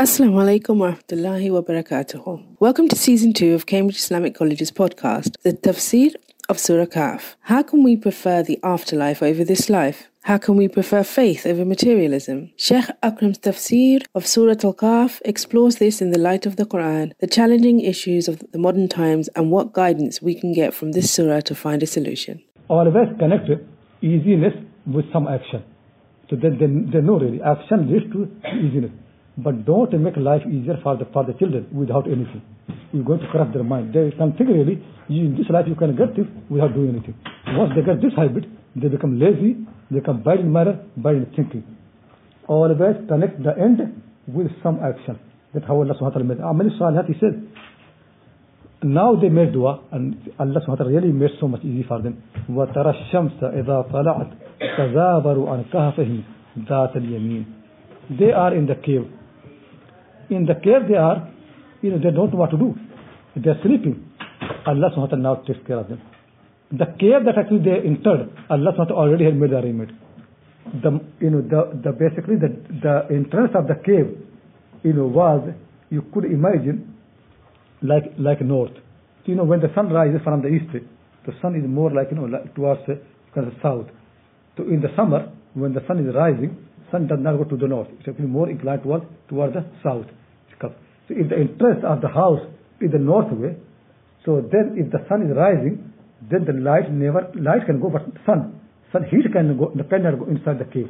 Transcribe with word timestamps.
Assalamu 0.00 0.40
alaikum 0.40 0.78
wa 0.78 0.92
rahmatullahi 0.92 1.50
wa 1.50 1.60
barakatuh. 1.60 2.58
Welcome 2.58 2.88
to 2.88 2.96
season 2.96 3.34
two 3.34 3.52
of 3.52 3.66
Cambridge 3.66 3.98
Islamic 3.98 4.34
College's 4.34 4.70
podcast, 4.70 5.36
The 5.42 5.52
Tafsir 5.52 6.14
of 6.48 6.58
Surah 6.58 6.86
Kahf. 6.86 7.34
How 7.40 7.62
can 7.62 7.82
we 7.82 7.98
prefer 7.98 8.42
the 8.42 8.58
afterlife 8.62 9.22
over 9.22 9.44
this 9.44 9.68
life? 9.68 10.08
How 10.22 10.38
can 10.38 10.56
we 10.56 10.68
prefer 10.68 11.02
faith 11.02 11.44
over 11.44 11.66
materialism? 11.66 12.50
Sheikh 12.56 12.86
Akram's 13.02 13.40
tafsir 13.40 14.06
of 14.14 14.26
Surah 14.26 14.56
Al 14.64 14.72
Kahf 14.72 15.20
explores 15.26 15.76
this 15.76 16.00
in 16.00 16.12
the 16.12 16.18
light 16.18 16.46
of 16.46 16.56
the 16.56 16.64
Quran, 16.64 17.12
the 17.18 17.26
challenging 17.26 17.80
issues 17.82 18.26
of 18.26 18.42
the 18.52 18.58
modern 18.58 18.88
times, 18.88 19.28
and 19.36 19.50
what 19.50 19.74
guidance 19.74 20.22
we 20.22 20.34
can 20.34 20.54
get 20.54 20.72
from 20.72 20.92
this 20.92 21.10
surah 21.10 21.40
to 21.40 21.54
find 21.54 21.82
a 21.82 21.86
solution. 21.86 22.40
Always 22.68 23.08
connect 23.18 23.50
easiness 24.00 24.54
with 24.86 25.04
some 25.12 25.28
action. 25.28 25.62
So 26.30 26.36
they, 26.36 26.48
they, 26.48 26.72
they 26.90 27.00
know 27.02 27.18
really 27.18 27.42
action 27.42 27.92
leads 27.92 28.10
to 28.14 28.30
easiness. 28.64 28.92
But 29.37 29.65
don't 29.65 29.91
make 30.01 30.15
life 30.15 30.43
easier 30.47 30.79
for 30.81 30.95
the, 30.95 31.05
for 31.11 31.25
the 31.25 31.33
children 31.33 31.67
without 31.73 32.07
anything. 32.07 32.41
You're 32.93 33.03
going 33.03 33.19
to 33.19 33.27
corrupt 33.31 33.53
their 33.53 33.63
mind. 33.63 33.93
They 33.93 34.11
can 34.15 34.31
think 34.37 34.49
really, 34.49 34.81
you, 35.09 35.25
in 35.25 35.35
this 35.35 35.47
life 35.49 35.65
you 35.67 35.75
can 35.75 35.95
get 35.95 36.15
this 36.15 36.25
without 36.49 36.73
doing 36.73 36.89
anything. 36.95 37.15
Once 37.47 37.73
they 37.75 37.83
get 37.83 38.01
this 38.01 38.13
habit, 38.15 38.45
they 38.75 38.87
become 38.87 39.19
lazy, 39.19 39.57
they 39.91 39.99
become 39.99 40.23
bad 40.23 40.39
in 40.39 40.51
manner, 40.51 40.79
bad 40.95 41.15
in 41.15 41.25
thinking. 41.35 41.63
Always 42.47 42.95
connect 43.09 43.43
the 43.43 43.51
end 43.59 43.81
with 44.27 44.47
some 44.63 44.79
action. 44.79 45.19
That's 45.53 45.67
how 45.67 45.75
Allah 45.75 45.93
subhanahu 45.95 46.01
wa 46.01 46.09
ta'ala 46.09 46.25
made. 46.25 46.39
Amal 46.39 46.69
Salihat, 46.79 47.07
he 47.07 47.15
said, 47.19 47.35
now 48.83 49.15
they 49.15 49.29
made 49.29 49.51
dua 49.51 49.81
and 49.91 50.15
Allah 50.39 50.61
subhanahu 50.61 50.69
wa 50.69 50.75
ta'ala 50.75 50.91
really 50.91 51.11
made 51.11 51.31
so 51.39 51.47
much 51.47 51.63
easy 51.63 51.83
for 51.87 52.01
them. 52.01 52.21
وَتَرَى 52.49 52.93
الشَّمْسَ 52.93 53.43
إِذَا 53.43 53.91
طَلَعَتْ 53.91 54.29
تَزَابَرُ 54.61 55.37
عَنْ 55.49 55.63
كَهْفِهِمْ 55.73 56.23
ذَاتَ 56.69 56.95
الْيَمِينِ 56.97 57.45
They 58.19 58.31
are 58.31 58.53
in 58.53 58.67
the 58.67 58.75
cave. 58.75 59.09
in 60.30 60.46
the 60.46 60.54
cave 60.54 60.88
they 60.88 60.96
are, 60.96 61.28
you 61.82 61.90
know, 61.90 61.98
they 61.98 62.14
don't 62.14 62.32
know 62.32 62.38
what 62.38 62.50
to 62.50 62.56
do. 62.56 62.74
They're 63.36 63.58
sleeping. 63.62 64.06
Allah 64.66 64.90
subhanahu 64.94 64.98
wa 64.98 65.06
ta'ala 65.06 65.22
now 65.22 65.34
takes 65.46 65.60
care 65.66 65.78
of 65.78 65.88
them. 65.88 66.00
The 66.70 66.86
cave 66.98 67.24
that 67.26 67.36
actually 67.36 67.64
they 67.64 67.82
entered, 67.86 68.30
Allah 68.48 68.72
subhanahu 68.72 68.78
wa 68.78 68.84
ta'ala 68.84 69.00
already 69.00 69.24
had 69.24 69.36
made 69.36 69.50
the 69.50 69.58
arrangement. 69.58 69.90
The, 70.82 71.00
you 71.20 71.30
know, 71.30 71.42
the, 71.42 71.82
the 71.82 71.92
basically 71.92 72.36
the, 72.36 72.54
the 72.80 73.14
entrance 73.14 73.50
of 73.54 73.66
the 73.66 73.74
cave, 73.82 74.16
you 74.84 74.92
know, 74.92 75.06
was, 75.06 75.50
you 75.90 76.02
could 76.14 76.24
imagine, 76.26 76.94
like, 77.82 78.14
like 78.18 78.40
north. 78.40 78.72
You 79.24 79.34
know, 79.34 79.44
when 79.44 79.60
the 79.60 79.70
sun 79.74 79.90
rises 79.90 80.20
from 80.22 80.42
the 80.42 80.48
east, 80.48 80.70
the 81.26 81.32
sun 81.42 81.56
is 81.56 81.64
more 81.66 81.90
like, 81.90 82.08
you 82.10 82.16
know, 82.16 82.24
like 82.24 82.54
towards 82.54 82.80
towards 82.86 83.50
the 83.50 83.56
south. 83.62 83.86
So 84.56 84.64
in 84.64 84.80
the 84.80 84.88
summer, 84.96 85.32
when 85.54 85.72
the 85.72 85.80
sun 85.86 85.98
is 86.06 86.14
rising, 86.14 86.56
sun 86.90 87.06
does 87.06 87.18
not 87.20 87.36
go 87.36 87.44
to 87.44 87.56
the 87.56 87.66
north. 87.66 87.88
It's 87.98 88.08
actually 88.08 88.26
more 88.26 88.48
inclined 88.48 88.82
towards, 88.82 89.04
towards 89.28 89.54
the 89.54 89.64
south. 89.82 90.06
So 91.10 91.18
if 91.18 91.26
the 91.26 91.42
entrance 91.42 91.82
of 91.82 91.98
the 92.00 92.06
house 92.06 92.38
is 92.78 92.94
the 92.94 93.02
north 93.02 93.34
way, 93.34 93.58
so 94.22 94.38
then 94.46 94.78
if 94.78 94.94
the 94.94 95.02
sun 95.10 95.26
is 95.26 95.34
rising, 95.34 95.90
then 96.30 96.46
the 96.46 96.54
light 96.54 96.86
never, 96.86 97.26
light 97.34 97.66
can 97.66 97.82
go, 97.82 97.90
but 97.90 98.06
sun, 98.22 98.62
sun 98.94 99.02
heat 99.10 99.26
can 99.34 99.58
go, 99.58 99.74
cannot 99.90 100.22
go 100.22 100.30
inside 100.30 100.62
the 100.62 100.70
cave. 100.70 100.86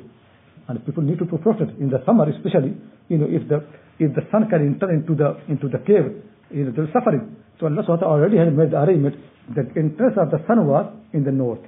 And 0.69 0.85
people 0.85 1.03
need 1.03 1.17
to 1.19 1.25
be 1.25 1.41
protected. 1.41 1.81
In 1.81 1.89
the 1.89 2.05
summer 2.05 2.29
especially, 2.29 2.77
you 3.09 3.17
know, 3.17 3.33
if 3.33 3.49
the, 3.49 3.65
if 3.97 4.13
the 4.13 4.21
sun 4.29 4.45
can 4.53 4.61
enter 4.61 4.93
into 4.93 5.17
the, 5.17 5.41
into 5.49 5.73
the 5.73 5.81
cave, 5.89 6.21
you 6.53 6.69
know, 6.69 6.73
they're 6.77 6.93
suffering. 6.93 7.41
So 7.57 7.65
Allah 7.73 7.81
SWT 7.81 8.05
already 8.05 8.37
had 8.37 8.53
made 8.53 8.77
the 8.77 8.81
arrangement 8.85 9.17
that 9.57 9.73
entrance 9.73 10.21
of 10.21 10.29
the 10.29 10.45
sun 10.45 10.69
was 10.69 10.85
in 11.17 11.25
the 11.25 11.33
north. 11.33 11.65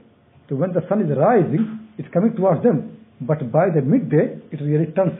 So 0.50 0.56
when 0.56 0.76
the 0.76 0.84
sun 0.92 1.00
is 1.00 1.16
rising, 1.16 1.88
it's 1.96 2.08
coming 2.12 2.36
towards 2.36 2.62
them. 2.62 3.00
But 3.22 3.48
by 3.48 3.72
the 3.72 3.80
midday, 3.80 4.44
it 4.52 4.60
really 4.60 4.92
turns 4.92 5.16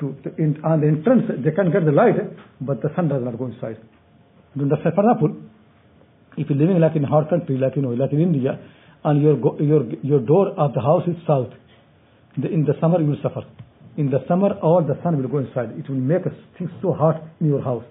to, 0.00 0.14
to 0.22 0.34
in, 0.36 0.62
on 0.64 0.80
the 0.80 0.88
entrance, 0.88 1.24
they 1.44 1.50
can 1.50 1.72
get 1.72 1.84
the 1.84 1.92
light, 1.92 2.16
but 2.60 2.80
the 2.82 2.88
sun 2.94 3.08
does 3.08 3.22
not 3.22 3.38
go 3.38 3.46
inside. 3.46 3.78
Then 4.54 4.68
the, 4.68 4.76
for 4.82 4.90
example, 4.90 5.36
if 6.36 6.48
you're 6.48 6.58
living 6.58 6.80
like 6.80 6.96
in 6.96 7.02
hot 7.02 7.28
country, 7.30 7.58
like 7.58 7.76
you 7.76 7.82
know, 7.82 7.90
like 7.90 8.12
in 8.12 8.20
India, 8.20 8.58
and 9.04 9.22
your 9.22 9.36
your 9.60 9.82
your 10.02 10.20
door 10.20 10.48
of 10.56 10.72
the 10.74 10.80
house 10.80 11.02
is 11.06 11.16
south, 11.26 11.50
the, 12.36 12.48
in 12.48 12.64
the 12.64 12.74
summer 12.80 13.00
you 13.00 13.08
will 13.08 13.22
suffer. 13.22 13.42
In 13.96 14.10
the 14.10 14.22
summer, 14.28 14.54
all 14.62 14.82
the 14.86 14.94
sun 15.02 15.20
will 15.20 15.28
go 15.28 15.38
inside. 15.38 15.76
It 15.76 15.88
will 15.88 15.96
make 15.98 16.22
things 16.56 16.70
so 16.80 16.92
hot 16.92 17.22
in 17.40 17.48
your 17.48 17.62
house. 17.62 17.84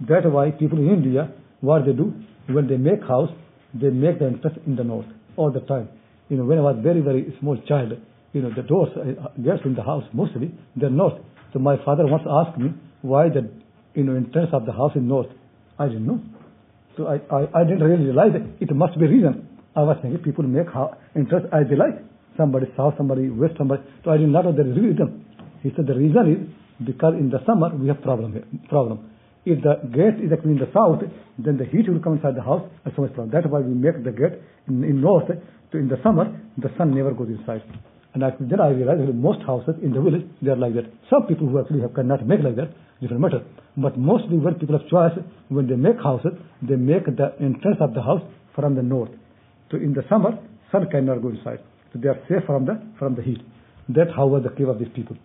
That's 0.00 0.26
why 0.26 0.50
people 0.50 0.78
in 0.78 0.88
India, 0.88 1.30
what 1.60 1.86
they 1.86 1.92
do, 1.92 2.12
when 2.48 2.66
they 2.66 2.76
make 2.76 3.00
house, 3.02 3.30
they 3.72 3.90
make 3.90 4.18
the 4.18 4.26
entrance 4.26 4.58
in 4.66 4.74
the 4.74 4.82
north 4.82 5.06
all 5.36 5.52
the 5.52 5.60
time. 5.60 5.88
You 6.28 6.38
know, 6.38 6.44
when 6.44 6.58
I 6.58 6.62
was 6.62 6.76
very, 6.82 7.00
very 7.00 7.32
small 7.38 7.56
child, 7.68 7.92
you 8.32 8.42
know, 8.42 8.50
the 8.54 8.62
doors, 8.62 8.88
uh, 8.96 9.28
gets 9.40 9.64
in 9.64 9.74
the 9.74 9.82
house 9.82 10.04
mostly, 10.12 10.52
they're 10.74 10.90
north. 10.90 11.20
So 11.52 11.58
my 11.58 11.76
father 11.84 12.06
once 12.06 12.24
asked 12.28 12.58
me 12.58 12.72
why 13.02 13.28
the 13.28 13.50
you 13.94 14.04
know 14.04 14.16
entrance 14.16 14.50
of 14.52 14.64
the 14.66 14.72
house 14.72 14.92
is 14.96 15.02
north. 15.02 15.28
I 15.78 15.86
didn't 15.86 16.06
know. 16.06 16.20
So 16.96 17.06
I, 17.06 17.16
I, 17.34 17.60
I 17.60 17.64
didn't 17.64 17.82
really 17.82 18.04
realize 18.04 18.32
it. 18.34 18.68
It 18.68 18.74
must 18.74 18.98
be 18.98 19.06
reason. 19.06 19.48
I 19.74 19.82
was 19.82 19.96
thinking 20.02 20.22
people 20.22 20.44
make 20.44 20.68
entrance 21.16 21.46
as 21.52 21.64
they 21.68 21.76
like. 21.76 21.96
Somebody 22.36 22.66
south, 22.76 22.94
somebody 22.96 23.28
west, 23.28 23.54
somebody. 23.58 23.82
So 24.04 24.10
I 24.10 24.16
did 24.16 24.28
not 24.28 24.44
know 24.44 24.52
there 24.52 24.68
is 24.68 24.76
reason. 24.76 25.24
He 25.62 25.70
said 25.76 25.86
the 25.86 25.94
reason 25.94 26.24
is 26.32 26.40
because 26.86 27.14
in 27.14 27.30
the 27.30 27.40
summer 27.46 27.74
we 27.74 27.88
have 27.88 28.02
problem 28.02 28.32
here, 28.32 28.44
problem. 28.68 29.10
If 29.44 29.62
the 29.62 29.80
gate 29.90 30.22
is 30.22 30.32
actually 30.32 30.52
in 30.52 30.58
the 30.58 30.70
south, 30.72 31.02
then 31.38 31.56
the 31.58 31.64
heat 31.64 31.88
will 31.88 32.00
come 32.00 32.14
inside 32.14 32.36
the 32.36 32.42
house 32.42 32.62
and 32.84 32.94
so 32.94 33.02
much 33.02 33.12
problem. 33.14 33.32
That's 33.32 33.46
why 33.46 33.60
we 33.60 33.74
make 33.74 34.02
the 34.04 34.12
gate 34.12 34.40
in, 34.68 34.84
in 34.84 35.00
north. 35.00 35.28
So 35.72 35.78
in 35.78 35.88
the 35.88 35.98
summer, 36.02 36.30
the 36.56 36.70
sun 36.78 36.94
never 36.94 37.12
goes 37.12 37.28
inside. 37.28 37.62
And 38.13 38.23
I, 38.25 38.31
then 38.39 38.59
I 38.59 38.69
realized 38.69 39.07
that 39.07 39.13
most 39.13 39.45
houses 39.45 39.75
in 39.83 39.91
the 39.93 40.01
village, 40.01 40.25
they 40.41 40.49
are 40.49 40.55
like 40.55 40.73
that. 40.73 40.85
Some 41.09 41.27
people 41.27 41.47
who 41.47 41.59
actually 41.59 41.81
have, 41.81 41.93
cannot 41.93 42.25
make 42.25 42.41
like 42.41 42.55
that, 42.55 42.73
different 42.99 43.21
matter. 43.21 43.43
But 43.77 43.97
mostly 43.97 44.37
when 44.37 44.55
people 44.55 44.77
have 44.77 44.87
choice, 44.89 45.13
when 45.49 45.67
they 45.67 45.75
make 45.75 45.97
houses, 46.01 46.33
they 46.61 46.75
make 46.75 47.05
the 47.05 47.35
entrance 47.39 47.77
of 47.79 47.93
the 47.93 48.01
house 48.01 48.23
from 48.55 48.75
the 48.75 48.81
north. 48.81 49.11
So 49.69 49.77
in 49.77 49.93
the 49.93 50.03
summer, 50.09 50.31
sun 50.71 50.89
cannot 50.89 51.21
go 51.21 51.29
inside. 51.29 51.59
So 51.93 51.99
they 51.99 52.09
are 52.09 52.19
safe 52.27 52.45
from 52.45 52.65
the, 52.65 52.81
from 52.97 53.15
the 53.15 53.21
heat. 53.21 53.39
That's 53.89 54.09
how 54.15 54.27
was 54.27 54.43
the 54.43 54.49
cave 54.49 54.67
of 54.67 54.79
these 54.79 54.91
people. 54.95 55.15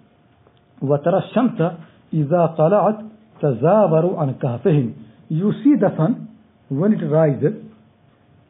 وَتَرَى 0.83 1.33
الشَّمْسَ 1.33 1.79
إِذَا 2.13 2.57
طَلَعَتْ 2.59 3.09
تَزَاوَرُ 3.41 4.19
عَنْ 4.19 4.39
كَهْفِهِمْ 4.39 4.95
You 5.31 5.53
see 5.65 5.75
the 5.81 5.97
sun, 5.97 6.29
when 6.69 6.93
it 6.93 7.05
rises, 7.07 7.55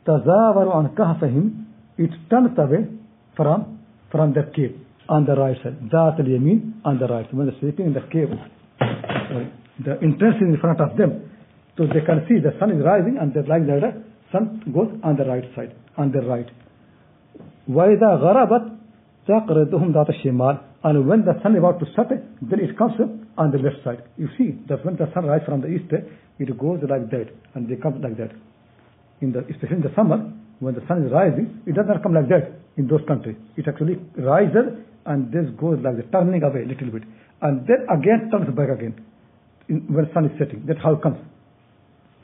تَزَاوَرُ 0.06 0.66
عَنْ 0.66 0.94
كَهْفِهِمْ 0.96 1.64
It 1.98 2.10
turns 2.28 2.58
away 2.58 2.88
from 3.36 3.75
from 4.10 4.34
the 4.34 4.44
cave 4.54 4.78
on 5.08 5.24
the 5.26 5.34
right 5.34 5.56
side. 5.62 5.76
That 5.90 6.20
al-yamin 6.20 6.82
on 6.84 6.98
the 6.98 7.06
right. 7.06 7.26
When 7.34 7.46
they're 7.46 7.58
sleeping 7.60 7.86
in 7.86 7.94
the 7.94 8.04
cave, 8.12 8.28
sorry, 8.78 9.52
the 9.84 9.98
entrance 10.02 10.36
is 10.36 10.48
in 10.54 10.58
front 10.60 10.80
of 10.80 10.96
them. 10.96 11.30
So 11.76 11.86
they 11.86 12.04
can 12.04 12.24
see 12.28 12.38
the 12.38 12.52
sun 12.60 12.70
is 12.70 12.84
rising 12.84 13.16
and 13.20 13.32
they're 13.32 13.48
lying 13.48 13.66
there. 13.66 13.80
The 13.80 14.04
sun 14.30 14.62
goes 14.72 14.92
on 15.02 15.16
the 15.16 15.24
right 15.24 15.44
side, 15.56 15.74
on 15.96 16.12
the 16.12 16.20
right. 16.20 16.48
وَإِذَا 17.68 18.20
غَرَبَتْ 18.20 18.64
تَقْرِضُهُمْ 19.28 19.92
ذَاتَ 19.92 20.10
الشِّمَالِ 20.10 20.60
And 20.84 21.08
when 21.08 21.24
the 21.24 21.40
sun 21.42 21.52
is 21.52 21.58
about 21.58 21.80
to 21.80 21.86
set, 21.96 22.08
then 22.08 22.60
it 22.60 22.76
comes 22.76 22.92
on 23.38 23.50
the 23.50 23.58
left 23.58 23.82
side. 23.84 24.02
You 24.18 24.28
see 24.36 24.58
that 24.68 24.84
when 24.84 24.96
the 24.96 25.08
sun 25.14 25.24
rises 25.26 25.46
from 25.46 25.62
the 25.62 25.68
east, 25.68 25.92
it 26.38 26.58
goes 26.58 26.80
like 26.88 27.08
that 27.10 27.28
and 27.54 27.68
they 27.68 27.76
come 27.76 28.02
like 28.02 28.16
that. 28.18 28.32
In 29.20 29.32
the, 29.32 29.40
especially 29.48 29.76
in 29.76 29.82
the 29.82 29.92
summer, 29.94 30.32
when 30.58 30.74
the 30.74 30.82
sun 30.88 31.06
is 31.06 31.12
rising, 31.12 31.62
it 31.66 31.74
does 31.74 31.86
not 31.86 32.02
come 32.02 32.14
like 32.14 32.28
that 32.28 32.55
in 32.77 32.87
those 32.87 33.01
countries. 33.07 33.35
It 33.57 33.67
actually 33.67 33.97
rises 34.17 34.85
and 35.07 35.31
this 35.31 35.47
goes 35.57 35.79
like 35.81 35.97
that, 35.97 36.11
turning 36.11 36.43
away 36.43 36.63
a 36.63 36.67
little 36.67 36.91
bit. 36.91 37.03
And 37.41 37.65
then 37.65 37.87
again 37.89 38.29
turns 38.29 38.53
back 38.55 38.69
again 38.69 38.99
in, 39.69 39.87
when 39.87 40.05
sun 40.13 40.25
is 40.25 40.35
setting. 40.37 40.63
That's 40.67 40.79
how 40.83 40.93
it 40.93 41.01
comes. 41.01 41.17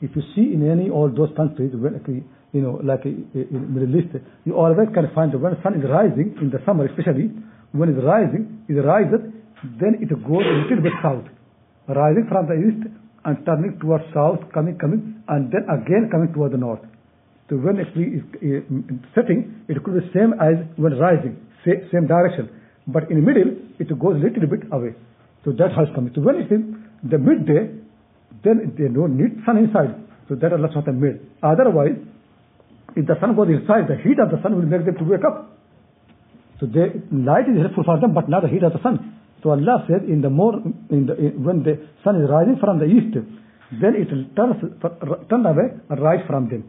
If 0.02 0.10
you 0.14 0.22
see 0.36 0.52
in 0.52 0.68
any 0.68 0.90
all 0.90 1.08
those 1.08 1.32
countries, 1.36 1.72
when, 1.72 1.96
you 2.52 2.60
know, 2.60 2.78
like 2.84 3.04
in 3.04 3.24
Middle 3.72 3.96
East, 3.96 4.14
you 4.44 4.54
always 4.54 4.88
can 4.92 5.08
find 5.14 5.32
that 5.32 5.38
when 5.38 5.56
the 5.56 5.62
sun 5.62 5.80
is 5.80 5.84
rising, 5.88 6.36
in 6.40 6.50
the 6.50 6.60
summer 6.66 6.84
especially, 6.84 7.32
when 7.72 7.88
it's 7.88 8.04
rising, 8.04 8.64
it 8.68 8.74
rises, 8.84 9.32
then 9.80 9.96
it 10.04 10.12
goes 10.12 10.44
a 10.44 10.56
little 10.68 10.84
bit 10.84 10.92
south. 11.02 11.24
Rising 11.88 12.28
from 12.28 12.46
the 12.46 12.56
east 12.60 12.84
and 13.24 13.36
turning 13.46 13.78
towards 13.80 14.04
south, 14.12 14.40
coming, 14.52 14.76
coming, 14.76 15.22
and 15.28 15.50
then 15.50 15.64
again 15.72 16.08
coming 16.12 16.32
towards 16.32 16.52
the 16.52 16.60
north. 16.60 16.84
So 17.48 17.56
when 17.56 17.78
actually 17.78 18.24
is 18.24 18.64
setting, 19.14 19.64
it 19.68 19.82
could 19.84 19.94
be 19.94 20.00
the 20.00 20.12
same 20.16 20.32
as 20.40 20.64
when 20.76 20.96
rising, 20.96 21.36
same 21.64 22.06
direction. 22.06 22.48
But 22.86 23.10
in 23.10 23.20
the 23.20 23.24
middle, 23.24 23.52
it 23.78 23.88
goes 23.98 24.16
a 24.16 24.22
little 24.24 24.48
bit 24.48 24.68
away. 24.72 24.96
So 25.44 25.52
that 25.52 25.72
has 25.76 25.88
come. 25.94 26.10
So 26.14 26.22
when 26.22 26.36
it's 26.36 26.50
in 26.50 26.88
the 27.04 27.18
midday, 27.18 27.68
then 28.44 28.72
they 28.76 28.88
don't 28.88 29.16
need 29.16 29.44
sun 29.44 29.58
inside. 29.58 29.92
So 30.28 30.34
that 30.36 30.52
Allah 30.52 30.68
SWT 30.72 30.88
made. 30.96 31.20
Otherwise, 31.42 32.00
if 32.96 33.06
the 33.06 33.16
sun 33.20 33.36
goes 33.36 33.48
inside, 33.48 33.88
the 33.88 34.00
heat 34.00 34.16
of 34.16 34.32
the 34.32 34.40
sun 34.42 34.56
will 34.56 34.64
make 34.64 34.84
them 34.84 34.96
to 34.96 35.04
wake 35.04 35.24
up. 35.24 35.52
So 36.60 36.66
they, 36.66 36.96
light 37.12 37.44
is 37.44 37.60
helpful 37.60 37.84
for 37.84 38.00
them, 38.00 38.14
but 38.14 38.28
not 38.28 38.42
the 38.42 38.48
heat 38.48 38.62
of 38.62 38.72
the 38.72 38.80
sun. 38.80 39.20
So 39.42 39.50
Allah 39.50 39.84
said, 39.88 40.08
in 40.08 40.22
the 40.22 40.30
more, 40.30 40.54
in 40.88 41.04
the, 41.04 41.14
in, 41.18 41.44
when 41.44 41.62
the 41.62 41.76
sun 42.04 42.16
is 42.22 42.30
rising 42.30 42.56
from 42.60 42.78
the 42.78 42.86
east, 42.86 43.12
then 43.12 43.92
it 43.96 44.08
will 44.08 44.24
turn, 44.32 44.56
turn 45.28 45.44
away 45.44 45.76
right 45.90 46.24
from 46.26 46.48
them. 46.48 46.64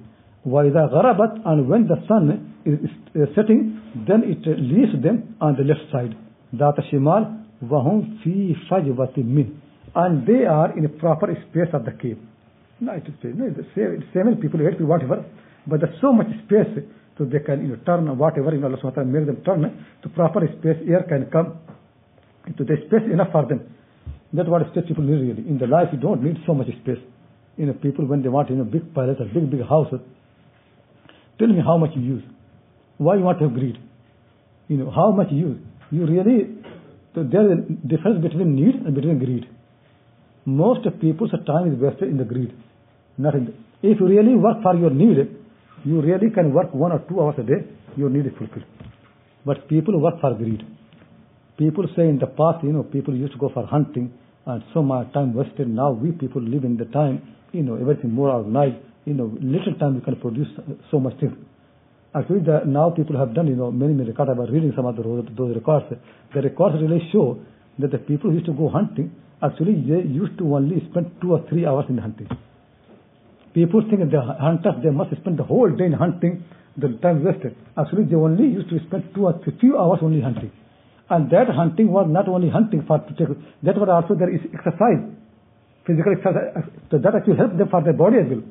وَإِذَا 0.47 0.93
غَرَبَتْ 0.93 1.43
And 1.45 1.69
when 1.69 1.87
the 1.87 1.97
sun 2.09 2.55
is 2.65 3.29
setting, 3.35 3.81
then 4.07 4.23
it 4.25 4.47
leaves 4.47 5.03
them 5.03 5.37
on 5.41 5.57
the 5.57 5.65
left 5.65 5.91
side. 5.93 6.17
ذات 6.55 6.79
الشمال 6.79 7.27
وهم 7.63 8.03
في 8.25 8.55
فجوة 8.71 9.15
من 9.19 9.47
and 9.95 10.27
they 10.27 10.45
are 10.47 10.77
in 10.79 10.85
a 10.85 10.89
proper 10.89 11.27
space 11.49 11.69
of 11.73 11.85
the 11.85 11.93
cave. 11.93 12.19
No, 12.81 12.93
it 12.93 13.05
is 13.07 13.15
no, 13.35 13.51
the 13.51 13.67
seven, 13.75 14.05
seven 14.15 14.37
people, 14.37 14.61
eight 14.63 14.79
people, 14.79 14.87
whatever, 14.87 15.25
but 15.67 15.81
there's 15.81 16.01
so 16.01 16.13
much 16.13 16.29
space 16.47 16.71
so 17.19 17.25
they 17.25 17.41
can 17.41 17.61
you 17.63 17.77
know, 17.77 17.79
turn 17.85 18.07
whatever 18.17 18.55
you 18.55 18.61
know, 18.61 18.69
Allah 18.69 18.79
subhanahu 18.79 18.97
wa 18.97 19.03
ta'ala 19.03 19.11
make 19.11 19.27
them 19.27 19.43
turn 19.45 19.85
to 20.03 20.09
proper 20.11 20.41
space, 20.59 20.79
air 20.89 21.05
can 21.09 21.29
come 21.31 21.59
into 22.47 22.65
the 22.65 22.77
space 22.87 23.05
enough 23.13 23.29
for 23.33 23.45
them. 23.47 23.61
That's 24.33 24.49
what 24.49 24.63
space 24.71 24.85
people 24.89 25.05
need 25.05 25.21
really. 25.21 25.45
In 25.49 25.59
the 25.59 25.67
life 25.67 25.89
you 25.93 25.99
don't 25.99 26.23
need 26.23 26.39
so 26.47 26.55
much 26.55 26.69
space. 26.81 27.03
You 27.59 27.67
know, 27.67 27.75
people 27.75 28.07
when 28.07 28.23
they 28.23 28.29
want 28.29 28.49
you 28.49 28.57
know 28.57 28.65
big 28.65 28.95
palace 28.95 29.17
or 29.21 29.27
big 29.27 29.51
big 29.51 29.67
houses, 29.69 30.01
tell 31.40 31.48
me 31.48 31.62
how 31.66 31.78
much 31.78 31.92
you 31.96 32.02
use. 32.02 32.24
Why 32.98 33.16
you 33.16 33.24
want 33.24 33.40
to 33.40 33.46
have 33.46 33.54
greed? 33.54 33.78
You 34.68 34.78
know, 34.78 34.92
how 34.92 35.12
much 35.12 35.28
you 35.32 35.38
use. 35.38 35.58
You 35.92 36.06
really 36.06 36.56
so 37.16 37.24
there 37.24 37.50
is 37.50 37.60
a 37.60 37.88
difference 37.88 38.22
between 38.22 38.56
need 38.56 38.76
and 38.76 38.94
between 38.94 39.20
greed. 39.20 39.48
Most 40.46 40.82
people's 41.00 41.32
time 41.48 41.74
is 41.74 41.80
wasted 41.80 42.10
in 42.10 42.18
the 42.18 42.26
greed. 42.26 42.54
Not 43.18 43.36
in 43.36 43.46
the, 43.46 43.54
if 43.82 44.00
you 44.02 44.08
really 44.08 44.36
work 44.36 44.62
for 44.62 44.76
your 44.76 44.90
need, 44.90 45.18
you 45.86 46.02
really 46.02 46.30
can 46.30 46.54
work 46.54 46.74
one 46.74 46.92
or 46.92 47.00
two 47.08 47.22
hours 47.22 47.36
a 47.40 47.44
day, 47.44 47.64
your 47.96 48.10
need 48.10 48.26
is 48.26 48.34
fulfilled. 48.38 48.66
But 49.46 49.70
people 49.70 50.00
work 50.02 50.20
for 50.20 50.34
greed. 50.36 50.62
People 51.58 51.86
say 51.96 52.04
in 52.04 52.20
the 52.20 52.28
past, 52.28 52.64
you 52.64 52.74
know, 52.74 52.84
people 52.84 53.16
used 53.16 53.32
to 53.32 53.40
go 53.40 53.50
for 53.54 53.66
hunting 53.66 54.12
and 54.46 54.62
so 54.74 54.82
much 54.82 55.14
time 55.14 55.34
wasted. 55.34 55.70
Now 55.70 55.92
we 55.92 56.12
people 56.12 56.42
live 56.42 56.66
in 56.66 56.76
the 56.76 56.86
time, 56.86 57.22
you 57.54 57.64
know, 57.64 57.76
everything 57.76 58.12
more 58.12 58.30
organized. 58.30 58.76
You 59.06 59.14
know, 59.14 59.32
little 59.40 59.76
time 59.80 59.96
we 59.96 60.02
can 60.02 60.16
produce 60.18 60.48
uh, 60.58 60.74
so 60.92 61.00
much 61.00 61.20
things. 61.20 61.34
Actually, 62.16 62.42
the, 62.42 62.62
now 62.66 62.90
people 62.90 63.18
have 63.18 63.34
done, 63.36 63.48
you 63.48 63.56
know, 63.56 63.72
many, 63.72 63.94
many 63.94 64.10
records. 64.10 64.30
I 64.34 64.40
was 64.40 64.50
reading 64.52 64.74
some 64.76 64.86
of 64.86 64.96
the, 64.96 65.04
those 65.38 65.56
records. 65.56 65.86
The 66.34 66.42
records 66.42 66.76
really 66.82 67.08
show 67.12 67.40
that 67.80 67.92
the 67.92 68.00
people 68.00 68.30
who 68.30 68.38
used 68.38 68.48
to 68.48 68.54
go 68.54 68.70
hunting, 68.70 69.12
actually 69.44 69.76
they 69.84 70.08
used 70.08 70.38
to 70.40 70.56
only 70.56 70.82
spend 70.90 71.12
two 71.22 71.34
or 71.34 71.46
three 71.50 71.66
hours 71.66 71.86
in 71.90 71.98
hunting. 71.98 72.28
People 73.54 73.84
think 73.90 74.10
the 74.12 74.22
hunters, 74.22 74.84
they 74.84 74.90
must 74.90 75.16
spend 75.16 75.38
the 75.38 75.44
whole 75.44 75.70
day 75.70 75.86
in 75.86 75.94
hunting, 75.94 76.44
the 76.78 76.90
time 77.02 77.24
wasted. 77.24 77.56
Actually, 77.78 78.04
they 78.06 78.16
only 78.16 78.48
used 78.48 78.70
to 78.70 78.80
spend 78.88 79.12
two 79.16 79.26
or 79.26 79.40
three, 79.44 79.56
few 79.60 79.78
hours 79.78 80.00
only 80.02 80.22
hunting. 80.22 80.52
And 81.10 81.30
that 81.32 81.48
hunting 81.48 81.92
was 81.92 82.08
not 82.10 82.28
only 82.28 82.50
hunting 82.50 82.84
for 82.88 83.00
to 83.00 83.14
take, 83.16 83.30
that 83.64 83.78
was 83.78 83.88
also 83.88 84.16
there 84.18 84.34
is 84.34 84.42
exercise, 84.52 85.00
physical 85.86 86.12
exercise. 86.12 86.52
Uh, 86.52 86.62
so 86.92 86.98
that 86.98 87.16
actually 87.16 87.38
helped 87.38 87.58
them 87.58 87.70
for 87.70 87.84
their 87.84 87.94
body 87.94 88.18
as 88.18 88.28
well. 88.28 88.44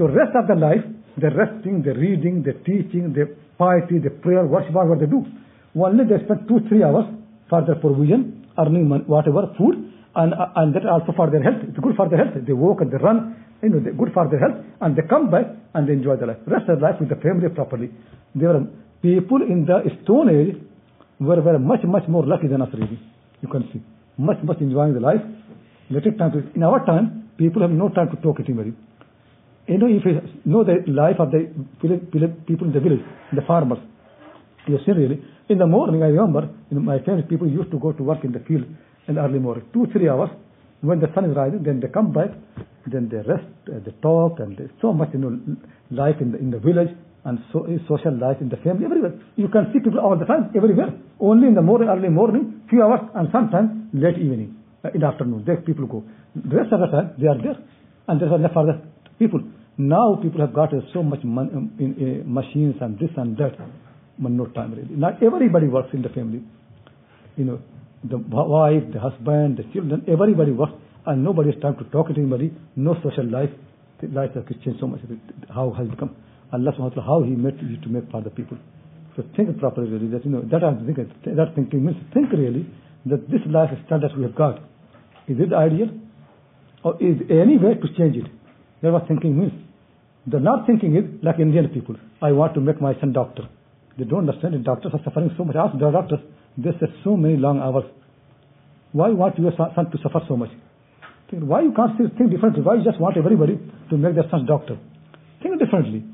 To 0.00 0.08
rest 0.08 0.32
of 0.32 0.48
the 0.48 0.56
life, 0.56 0.80
the 1.20 1.28
resting, 1.28 1.82
the 1.84 1.92
reading, 1.92 2.40
the 2.40 2.56
teaching, 2.64 3.12
the 3.12 3.36
piety, 3.60 4.00
the 4.00 4.08
prayer, 4.08 4.46
worship, 4.48 4.72
what 4.72 4.96
they 4.96 5.04
do. 5.04 5.28
Only 5.76 6.08
they 6.08 6.24
spend 6.24 6.48
two, 6.48 6.64
three 6.72 6.82
hours 6.82 7.04
for 7.50 7.60
their 7.68 7.76
provision, 7.76 8.48
earning 8.56 8.88
money, 8.88 9.04
whatever, 9.04 9.52
food, 9.60 9.76
and, 10.16 10.32
and 10.56 10.72
that 10.72 10.88
also 10.88 11.12
for 11.12 11.28
their 11.28 11.42
health. 11.44 11.68
It's 11.68 11.76
good 11.76 11.96
for 12.00 12.08
their 12.08 12.24
health. 12.24 12.32
They 12.32 12.56
walk 12.56 12.80
and 12.80 12.90
they 12.90 12.96
run, 12.96 13.44
you 13.62 13.68
know, 13.68 13.80
they're 13.84 13.92
good 13.92 14.08
for 14.16 14.24
their 14.24 14.40
health, 14.40 14.64
and 14.80 14.96
they 14.96 15.04
come 15.04 15.30
back 15.30 15.52
and 15.74 15.86
they 15.86 15.92
enjoy 15.92 16.16
their 16.16 16.28
life. 16.32 16.40
Rest 16.48 16.64
of 16.72 16.80
their 16.80 16.90
life 16.92 16.96
with 16.98 17.10
the 17.12 17.20
family 17.20 17.52
properly. 17.52 17.92
There 18.34 18.56
are 18.56 18.64
people 19.04 19.44
in 19.44 19.68
the 19.68 19.84
Stone 20.02 20.32
Age 20.32 20.56
were, 21.20 21.44
were 21.44 21.58
much, 21.58 21.84
much 21.84 22.08
more 22.08 22.24
lucky 22.24 22.48
than 22.48 22.62
us 22.62 22.72
really. 22.72 22.96
You 23.44 23.52
can 23.52 23.68
see. 23.68 23.84
Much, 24.16 24.40
much 24.44 24.64
enjoying 24.64 24.94
the 24.94 25.00
life. 25.04 25.20
Little 25.90 26.16
time 26.16 26.32
to, 26.32 26.40
in 26.56 26.62
our 26.62 26.86
time, 26.86 27.28
people 27.36 27.60
have 27.60 27.70
no 27.70 27.90
time 27.90 28.08
to 28.08 28.16
talk 28.24 28.40
anybody. 28.40 28.72
You 29.66 29.78
know, 29.78 29.86
if 29.86 30.04
you 30.04 30.20
know 30.44 30.64
the 30.64 30.82
life 30.90 31.16
of 31.18 31.30
the 31.30 31.46
people 31.80 32.66
in 32.66 32.72
the 32.72 32.80
village, 32.80 33.04
the 33.32 33.42
farmers, 33.46 33.78
you 34.66 34.78
see 34.84 34.92
really, 34.92 35.22
in 35.48 35.58
the 35.58 35.66
morning, 35.66 36.02
I 36.02 36.06
remember, 36.06 36.48
my 36.70 36.98
family 37.00 37.22
people 37.22 37.48
used 37.48 37.70
to 37.70 37.78
go 37.78 37.92
to 37.92 38.02
work 38.02 38.24
in 38.24 38.32
the 38.32 38.40
field 38.40 38.64
in 39.08 39.14
the 39.14 39.20
early 39.20 39.38
morning, 39.38 39.64
two, 39.72 39.86
three 39.92 40.08
hours, 40.08 40.30
when 40.80 41.00
the 41.00 41.08
sun 41.14 41.24
is 41.28 41.36
rising, 41.36 41.62
then 41.62 41.80
they 41.80 41.88
come 41.88 42.12
back, 42.12 42.30
then 42.86 43.08
they 43.10 43.18
rest, 43.18 43.44
uh, 43.68 43.78
they 43.84 43.92
talk, 44.00 44.40
and 44.40 44.56
there's 44.56 44.70
so 44.80 44.92
much, 44.92 45.10
you 45.12 45.18
know, 45.18 45.38
life 45.90 46.16
in 46.20 46.32
the, 46.32 46.38
in 46.38 46.50
the 46.50 46.58
village, 46.58 46.88
and 47.24 47.38
so, 47.52 47.66
social 47.86 48.16
life 48.16 48.38
in 48.40 48.48
the 48.48 48.56
family, 48.58 48.86
everywhere. 48.86 49.12
You 49.36 49.48
can 49.48 49.70
see 49.72 49.80
people 49.80 50.00
all 50.00 50.16
the 50.16 50.24
time, 50.24 50.50
everywhere. 50.56 50.88
Only 51.20 51.48
in 51.48 51.54
the 51.54 51.62
morning, 51.62 51.88
early 51.88 52.08
morning, 52.08 52.62
few 52.70 52.82
hours, 52.82 53.00
and 53.14 53.28
sometimes 53.30 53.92
late 53.92 54.16
evening, 54.16 54.56
uh, 54.84 54.88
in 54.94 55.00
the 55.00 55.06
afternoon, 55.06 55.44
there 55.46 55.58
people 55.58 55.86
go. 55.86 56.02
The 56.34 56.56
rest 56.56 56.72
of 56.72 56.80
the 56.80 56.86
time, 56.86 57.12
they 57.20 57.28
are 57.28 57.36
there, 57.36 57.58
and 58.08 58.20
there's 58.20 58.32
enough 58.32 58.52
for 58.54 58.64
the 58.64 58.80
people. 59.20 59.40
Now 59.78 60.18
people 60.20 60.40
have 60.40 60.52
got 60.52 60.74
uh, 60.74 60.80
so 60.92 61.02
much 61.02 61.20
mon- 61.22 61.54
um, 61.54 61.72
in, 61.78 61.90
uh, 61.94 62.28
machines 62.28 62.74
and 62.80 62.98
this 62.98 63.10
and 63.16 63.36
that, 63.36 63.54
but 64.18 64.32
no 64.32 64.46
time 64.46 64.74
really. 64.74 64.96
Not 64.96 65.22
everybody 65.22 65.68
works 65.68 65.90
in 65.92 66.02
the 66.02 66.08
family. 66.08 66.42
You 67.36 67.44
know, 67.44 67.58
the 68.02 68.18
wife, 68.18 68.82
the 68.92 68.98
husband, 68.98 69.58
the 69.58 69.64
children, 69.72 70.04
everybody 70.08 70.52
works 70.52 70.72
and 71.06 71.22
nobody 71.22 71.52
has 71.52 71.62
time 71.62 71.76
to 71.76 71.84
talk 71.90 72.08
to 72.08 72.14
anybody, 72.14 72.52
no 72.76 72.94
social 73.04 73.30
life. 73.30 73.50
The 74.00 74.08
life 74.08 74.30
has 74.34 74.44
changed 74.64 74.80
so 74.80 74.86
much. 74.86 75.00
How 75.54 75.70
has 75.78 75.88
become 75.88 76.16
Allah 76.52 76.72
subhanahu 76.72 76.96
wa 76.96 77.02
ta'ala, 77.02 77.06
how 77.06 77.22
He 77.22 77.36
made 77.36 77.60
you 77.62 77.80
to 77.80 77.88
make 77.88 78.10
for 78.10 78.22
the 78.22 78.30
people. 78.30 78.58
So 79.16 79.22
think 79.36 79.56
properly 79.58 79.90
really 79.90 80.08
that 80.08 80.24
you 80.24 80.30
know 80.30 80.42
that 80.50 80.64
I'm 80.64 80.84
thinking 80.86 81.12
that 81.24 81.54
thinking 81.54 81.84
means 81.84 81.98
think 82.12 82.32
really 82.32 82.66
that 83.06 83.28
this 83.30 83.40
life 83.46 83.70
standard 83.86 84.12
we 84.16 84.24
have 84.24 84.34
got, 84.34 84.58
is 85.28 85.38
it 85.38 85.52
ideal? 85.52 85.88
Or 86.82 86.96
is 86.96 87.16
any 87.28 87.58
way 87.58 87.74
to 87.74 87.88
change 87.96 88.16
it? 88.16 88.26
That's 88.82 88.92
what 88.92 89.08
thinking 89.08 89.38
means. 89.38 89.52
The 90.26 90.38
not 90.38 90.66
thinking 90.66 90.96
is 90.96 91.04
like 91.22 91.38
Indian 91.38 91.68
people. 91.68 91.96
I 92.22 92.32
want 92.32 92.54
to 92.54 92.60
make 92.60 92.80
my 92.80 92.98
son 93.00 93.12
doctor. 93.12 93.48
They 93.98 94.04
don't 94.04 94.28
understand 94.28 94.54
it. 94.54 94.64
Doctors 94.64 94.92
are 94.94 95.00
suffering 95.04 95.30
so 95.36 95.44
much. 95.44 95.56
Ask 95.56 95.78
the 95.78 95.90
doctors. 95.90 96.20
They 96.56 96.70
say 96.80 96.92
so 97.04 97.16
many 97.16 97.36
long 97.36 97.60
hours. 97.60 97.84
Why 98.92 99.10
want 99.10 99.38
your 99.38 99.52
son 99.56 99.90
to 99.90 99.98
suffer 100.02 100.20
so 100.28 100.36
much? 100.36 100.50
Think, 101.30 101.44
why 101.44 101.62
you 101.62 101.72
can't 101.72 101.96
think 101.96 102.30
differently? 102.30 102.62
Why 102.62 102.74
you 102.76 102.84
just 102.84 103.00
want 103.00 103.16
everybody 103.16 103.58
to 103.90 103.96
make 103.96 104.14
their 104.14 104.28
son 104.30 104.46
doctor? 104.46 104.78
Think 105.42 105.58
differently. 105.58 106.04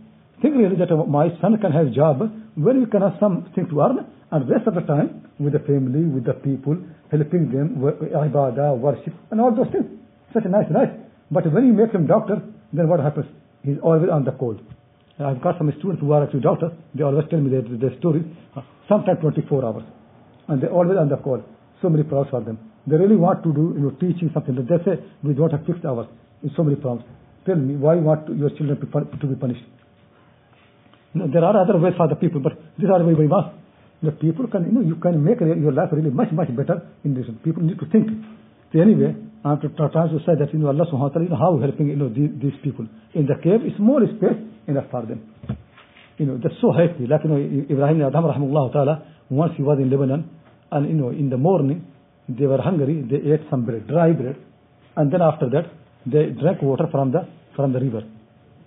Think 0.43 0.57
really 0.57 0.77
that 0.77 0.93
my 1.09 1.29
son 1.41 1.57
can 1.59 1.73
have 1.73 1.87
a 1.87 1.91
job 1.91 2.21
where 2.55 2.77
you 2.77 2.87
can 2.87 3.03
have 3.03 3.17
something 3.19 3.67
to 3.69 3.81
earn 3.81 4.07
and 4.31 4.51
rest 4.51 4.67
of 4.67 4.75
the 4.75 4.83
time 4.83 5.31
with 5.39 5.53
the 5.53 5.61
family, 5.61 6.05
with 6.05 6.25
the 6.27 6.35
people, 6.35 6.77
helping 7.11 7.51
them, 7.51 7.81
ibadah, 7.81 8.77
worship, 8.79 9.15
and 9.31 9.41
all 9.41 9.55
those 9.55 9.71
things. 9.73 9.87
Such 10.35 10.45
a 10.45 10.49
nice 10.49 10.71
life. 10.71 10.91
But 11.31 11.51
when 11.53 11.67
you 11.67 11.73
make 11.73 11.93
him 11.93 12.07
doctor, 12.07 12.43
then 12.73 12.89
what 12.89 13.01
happens? 13.01 13.27
He's 13.63 13.79
always 13.83 14.11
on 14.11 14.25
the 14.25 14.33
cold. 14.33 14.61
I've 15.19 15.41
got 15.41 15.57
some 15.59 15.73
students 15.79 16.01
who 16.01 16.13
are 16.13 16.25
actually 16.25 16.41
doctors. 16.41 16.73
They 16.95 17.03
always 17.03 17.25
tell 17.31 17.41
me 17.41 17.51
their, 17.51 17.63
their 17.63 17.99
stories. 17.99 18.25
Uh, 18.55 18.63
Sometimes 18.89 19.19
24 19.21 19.65
hours. 19.65 19.83
And 20.49 20.63
they're 20.63 20.71
always 20.71 20.99
on 20.99 21.09
the 21.09 21.17
call. 21.17 21.43
So 21.83 21.89
many 21.89 22.05
problems 22.05 22.31
for 22.31 22.41
them. 22.41 22.59
They 22.87 22.97
really 22.97 23.17
want 23.17 23.43
to 23.43 23.53
do, 23.53 23.75
you 23.75 23.83
know, 23.83 23.91
teaching 23.99 24.31
something. 24.33 24.55
But 24.55 24.69
They 24.69 24.79
say, 24.85 25.03
we 25.25 25.35
don't 25.35 25.51
have 25.51 25.65
fixed 25.67 25.85
hours. 25.85 26.07
In 26.43 26.51
so 26.55 26.63
many 26.63 26.77
problems. 26.77 27.09
Tell 27.47 27.57
me, 27.57 27.77
why 27.77 27.95
you 27.95 28.03
want 28.03 28.29
your 28.29 28.51
children 28.51 28.79
to, 28.79 28.87
to 28.87 29.27
be 29.27 29.35
punished? 29.35 29.65
You 31.15 31.23
know, 31.23 31.29
there 31.33 31.43
are 31.43 31.57
other 31.57 31.79
ways 31.79 31.95
for 31.97 32.09
the 32.09 32.15
people, 32.15 32.41
but 32.41 32.53
these 32.79 32.91
are 32.91 32.99
the 32.99 33.07
way 33.07 33.15
we 33.15 33.27
must. 33.27 33.49
The 34.03 34.13
people 34.13 34.47
can, 34.47 34.67
you 34.67 34.73
know, 34.73 34.83
you 34.83 34.97
can 34.97 35.25
make 35.25 35.41
your 35.41 35.73
life 35.73 35.89
really 35.93 36.11
much, 36.11 36.31
much 36.31 36.55
better 36.55 36.87
in 37.05 37.15
this. 37.15 37.25
People 37.43 37.63
need 37.63 37.79
to 37.81 37.87
think. 37.87 38.11
So 38.73 38.81
anyway, 38.81 39.17
I'm 39.47 39.61
trying 39.61 40.11
to 40.11 40.19
say 40.27 40.35
that, 40.39 40.53
you 40.53 40.59
know, 40.59 40.69
Allah 40.69 40.87
subhanahu 40.91 40.99
wa 40.99 41.09
ta'ala, 41.09 41.25
you 41.25 41.31
know, 41.31 41.37
how 41.39 41.59
helping, 41.61 41.87
you 41.87 41.95
know, 41.95 42.09
these, 42.09 42.59
people. 42.65 42.87
In 43.15 43.27
the 43.27 43.37
cave, 43.39 43.61
small 43.77 44.03
space, 44.19 44.43
enough 44.67 44.91
for 44.91 45.07
them. 45.07 45.23
You 46.19 46.27
know, 46.27 46.39
they're 46.43 46.59
so 46.61 46.73
happy. 46.73 47.07
Like, 47.07 47.21
you 47.23 47.31
know, 47.31 47.39
Ibrahim 47.39 47.99
Adham 47.99 48.27
rahmullah 48.27 48.73
ta'ala, 48.73 49.07
once 49.31 49.53
he 49.57 49.63
was 49.63 49.79
in 49.81 49.89
Lebanon, 49.89 50.29
and, 50.73 50.89
you 50.89 50.95
know, 50.95 51.11
in 51.11 51.31
the 51.31 51.37
morning, 51.37 51.87
they 52.29 52.47
were 52.47 52.61
hungry, 52.61 53.07
they 53.09 53.23
ate 53.23 53.47
some 53.49 53.65
bread, 53.65 53.87
dry 53.87 54.11
bread, 54.11 54.35
and 54.97 55.13
then 55.13 55.23
after 55.23 55.49
that, 55.51 55.71
they 56.07 56.35
drank 56.41 56.61
water 56.63 56.89
from 56.91 57.13
the, 57.13 57.29
from 57.55 57.73
the 57.73 57.79
river. 57.79 58.03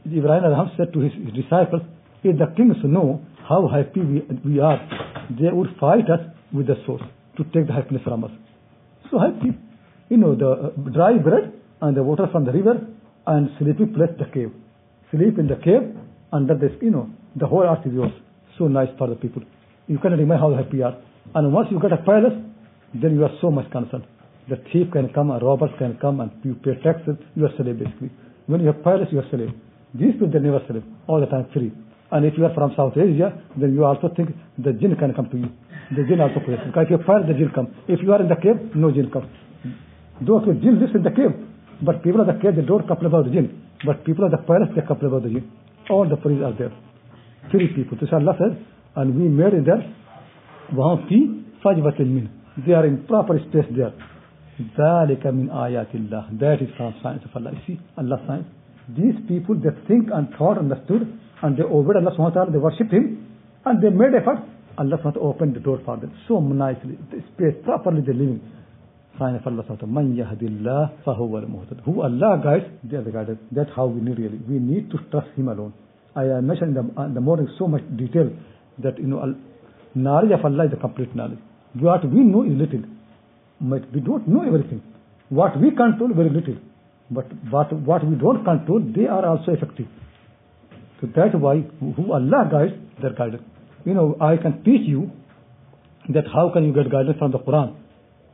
Ibrahim 0.05 0.43
Adham 0.43 0.77
said 0.77 0.93
to 0.93 0.99
his, 1.01 1.11
his 1.11 1.43
disciples, 1.43 1.81
if 2.23 2.37
the 2.37 2.47
kings 2.55 2.77
know 2.85 3.21
how 3.49 3.67
happy 3.67 3.99
we, 3.99 4.23
we 4.45 4.59
are, 4.61 4.79
they 5.29 5.51
would 5.51 5.75
fight 5.77 6.09
us 6.09 6.23
with 6.53 6.67
the 6.67 6.75
sword 6.85 7.01
to 7.35 7.43
take 7.51 7.67
the 7.67 7.73
happiness 7.73 8.01
from 8.05 8.23
us. 8.23 8.31
So 9.11 9.19
happy. 9.19 9.57
You 10.09 10.17
know, 10.17 10.35
the 10.35 10.49
uh, 10.49 10.89
dry 10.91 11.17
bread 11.17 11.53
and 11.81 11.95
the 11.95 12.03
water 12.03 12.27
from 12.31 12.45
the 12.45 12.51
river 12.51 12.81
and 13.27 13.49
sleepy 13.57 13.85
place 13.85 14.09
the 14.17 14.25
cave. 14.25 14.51
Sleep 15.11 15.37
in 15.37 15.47
the 15.47 15.55
cave 15.55 15.95
under 16.33 16.55
this, 16.55 16.71
you 16.81 16.89
know, 16.91 17.09
the 17.35 17.47
whole 17.47 17.63
earth 17.63 17.85
is 17.85 17.93
yours. 17.93 18.11
So 18.57 18.67
nice 18.67 18.89
for 18.97 19.07
the 19.07 19.15
people. 19.15 19.43
You 19.87 19.99
cannot 19.99 20.19
imagine 20.19 20.41
how 20.41 20.53
happy 20.55 20.77
you 20.77 20.85
are. 20.85 20.97
And 21.35 21.53
once 21.53 21.69
you 21.71 21.79
get 21.79 21.93
a 21.93 21.97
palace, 21.97 22.33
then 22.93 23.13
you 23.13 23.23
are 23.23 23.31
so 23.41 23.51
much 23.51 23.71
concerned. 23.71 24.05
The 24.49 24.57
thief 24.73 24.91
can 24.91 25.13
come, 25.13 25.29
a 25.29 25.37
robbers 25.37 25.69
can 25.77 25.97
come, 26.01 26.21
and 26.21 26.31
you 26.43 26.55
pay 26.55 26.73
taxes. 26.81 27.15
You 27.35 27.45
are 27.45 27.53
slave 27.57 27.77
basically. 27.77 28.09
When 28.47 28.61
you 28.61 28.67
have 28.67 28.83
palace, 28.83 29.07
you 29.11 29.19
are 29.19 29.29
slave. 29.29 29.53
These 29.93 30.13
people 30.13 30.31
they 30.31 30.39
never 30.39 30.61
slave, 30.67 30.83
all 31.07 31.19
the 31.19 31.27
time 31.27 31.47
free. 31.53 31.71
And 32.11 32.25
if 32.25 32.33
you 32.35 32.45
are 32.45 32.53
from 32.55 32.73
South 32.75 32.97
Asia, 32.97 33.29
then 33.57 33.73
you 33.73 33.85
also 33.85 34.09
think 34.17 34.29
the 34.57 34.73
jinn 34.73 34.95
can 34.97 35.13
come 35.13 35.29
to 35.29 35.37
you. 35.37 35.49
The 35.95 36.03
jinn 36.09 36.19
also 36.19 36.41
plays. 36.41 36.57
Because 36.65 36.85
if 36.89 36.97
you 36.97 37.05
fire, 37.05 37.21
the 37.21 37.33
jinn 37.33 37.51
come. 37.53 37.73
If 37.87 38.01
you 38.01 38.11
are 38.13 38.21
in 38.21 38.27
the 38.27 38.35
cave, 38.35 38.73
no 38.75 38.91
jinn 38.91 39.11
comes. 39.11 39.29
Those 40.20 40.44
who 40.44 40.54
jinn 40.54 40.80
lives 40.80 40.94
in 40.94 41.02
the 41.02 41.10
cave. 41.10 41.34
But 41.82 42.02
people 42.02 42.20
of 42.20 42.28
the 42.28 42.38
cave, 42.40 42.56
they 42.56 42.62
don't 42.62 42.86
complain 42.86 43.06
about 43.06 43.24
the 43.26 43.32
jinn. 43.32 43.62
But 43.84 44.04
people 44.04 44.24
of 44.24 44.30
the 44.30 44.38
palace, 44.38 44.70
they 44.74 44.82
complain 44.86 45.10
about 45.12 45.22
the 45.24 45.30
jinn. 45.30 45.50
All 45.90 46.08
the 46.08 46.16
priests 46.16 46.44
are 46.44 46.54
there. 46.56 46.72
Free 47.50 47.68
people. 47.74 47.98
So 47.98 48.16
Allah 48.16 48.34
said, 48.38 48.56
and 48.96 49.14
we 49.18 49.28
made 49.28 49.54
in 49.54 49.64
there, 49.64 49.82
وَهَمْ 50.72 51.10
فِي 51.10 51.62
فَجْوَةٍ 51.62 52.00
مِّنْ 52.00 52.28
They 52.66 52.72
are 52.72 52.86
in 52.86 53.04
proper 53.06 53.38
space 53.38 53.68
there. 53.76 53.92
ذَلِكَ 54.78 55.26
مِنْ 55.26 55.50
آيَاتِ 55.50 55.92
اللَّهِ 55.94 56.38
That 56.38 56.62
is 56.62 56.70
from 56.76 56.94
signs 57.02 57.22
of 57.24 57.30
Allah. 57.34 57.52
You 57.52 57.74
see, 57.74 57.80
Allah's 57.98 58.20
signs. 58.26 58.46
These 58.88 59.26
people, 59.28 59.56
they 59.56 59.74
think 59.88 60.08
and 60.12 60.28
thought, 60.38 60.58
understood, 60.58 61.18
and 61.42 61.56
they 61.56 61.62
obeyed 61.62 61.96
Allah 61.96 62.12
subhanahu 62.14 62.36
wa 62.36 62.44
ta'ala, 62.44 62.52
they 62.52 62.58
worshipped 62.58 62.92
Him, 62.92 63.26
and 63.64 63.82
they 63.82 63.90
made 63.90 64.14
effort. 64.14 64.44
Allah 64.78 64.96
subhanahu 64.98 65.04
wa 65.04 65.10
ta'ala 65.10 65.28
opened 65.28 65.56
the 65.56 65.60
door 65.60 65.80
for 65.84 65.96
them 65.96 66.12
so 66.28 66.40
nicely. 66.40 66.98
They 67.10 67.18
space 67.34 67.58
properly, 67.64 68.02
they're 68.04 68.14
living. 68.14 68.40
sign 69.19 69.35
of 69.35 69.45
Allah 69.45 69.63
man 69.87 70.15
yahdillah 70.15 71.03
fahuwa 71.05 71.43
muhtad. 71.45 71.83
Who 71.85 72.01
Allah 72.01 72.39
guides, 72.43 72.65
they 72.83 72.97
are 72.97 73.03
the 73.03 73.11
guided. 73.11 73.37
That's 73.51 73.69
how 73.75 73.85
we 73.87 74.01
need 74.01 74.17
really. 74.17 74.39
We 74.47 74.59
need 74.59 74.89
to 74.91 74.97
trust 75.11 75.27
Him 75.35 75.49
alone. 75.49 75.73
I 76.15 76.23
mentioned 76.41 76.75
in 76.75 76.93
the, 76.95 77.03
in 77.03 77.13
the 77.13 77.21
morning 77.21 77.47
so 77.59 77.67
much 77.67 77.83
detail 77.95 78.31
that 78.79 78.97
you 78.97 79.07
know 79.07 79.35
knowledge 79.93 80.31
of 80.31 80.45
Allah 80.45 80.65
is 80.65 80.73
a 80.73 80.77
complete 80.77 81.15
knowledge. 81.15 81.39
What 81.73 82.03
we 82.09 82.21
know 82.21 82.43
is 82.43 82.53
little, 82.53 82.83
but 83.61 83.91
we 83.93 83.99
don't 83.99 84.27
know 84.27 84.41
everything. 84.41 84.81
What 85.29 85.59
we 85.59 85.69
control 85.69 86.13
very 86.15 86.29
little, 86.29 86.57
but 87.11 87.27
what 87.51 87.71
what 87.73 88.05
we 88.05 88.15
don't 88.15 88.43
control, 88.43 88.81
they 88.95 89.05
are 89.05 89.25
also 89.25 89.51
effective. 89.51 89.87
So 91.01 91.07
that's 91.15 91.35
why 91.35 91.61
who 91.79 92.11
Allah 92.11 92.47
guides, 92.51 92.73
they 93.01 93.07
are 93.07 93.13
guided. 93.13 93.43
You 93.85 93.93
know, 93.93 94.17
I 94.19 94.37
can 94.37 94.63
teach 94.63 94.87
you 94.87 95.11
that 96.09 96.25
how 96.33 96.49
can 96.51 96.65
you 96.65 96.73
get 96.73 96.91
guidance 96.91 97.17
from 97.19 97.31
the 97.31 97.39
Quran. 97.39 97.75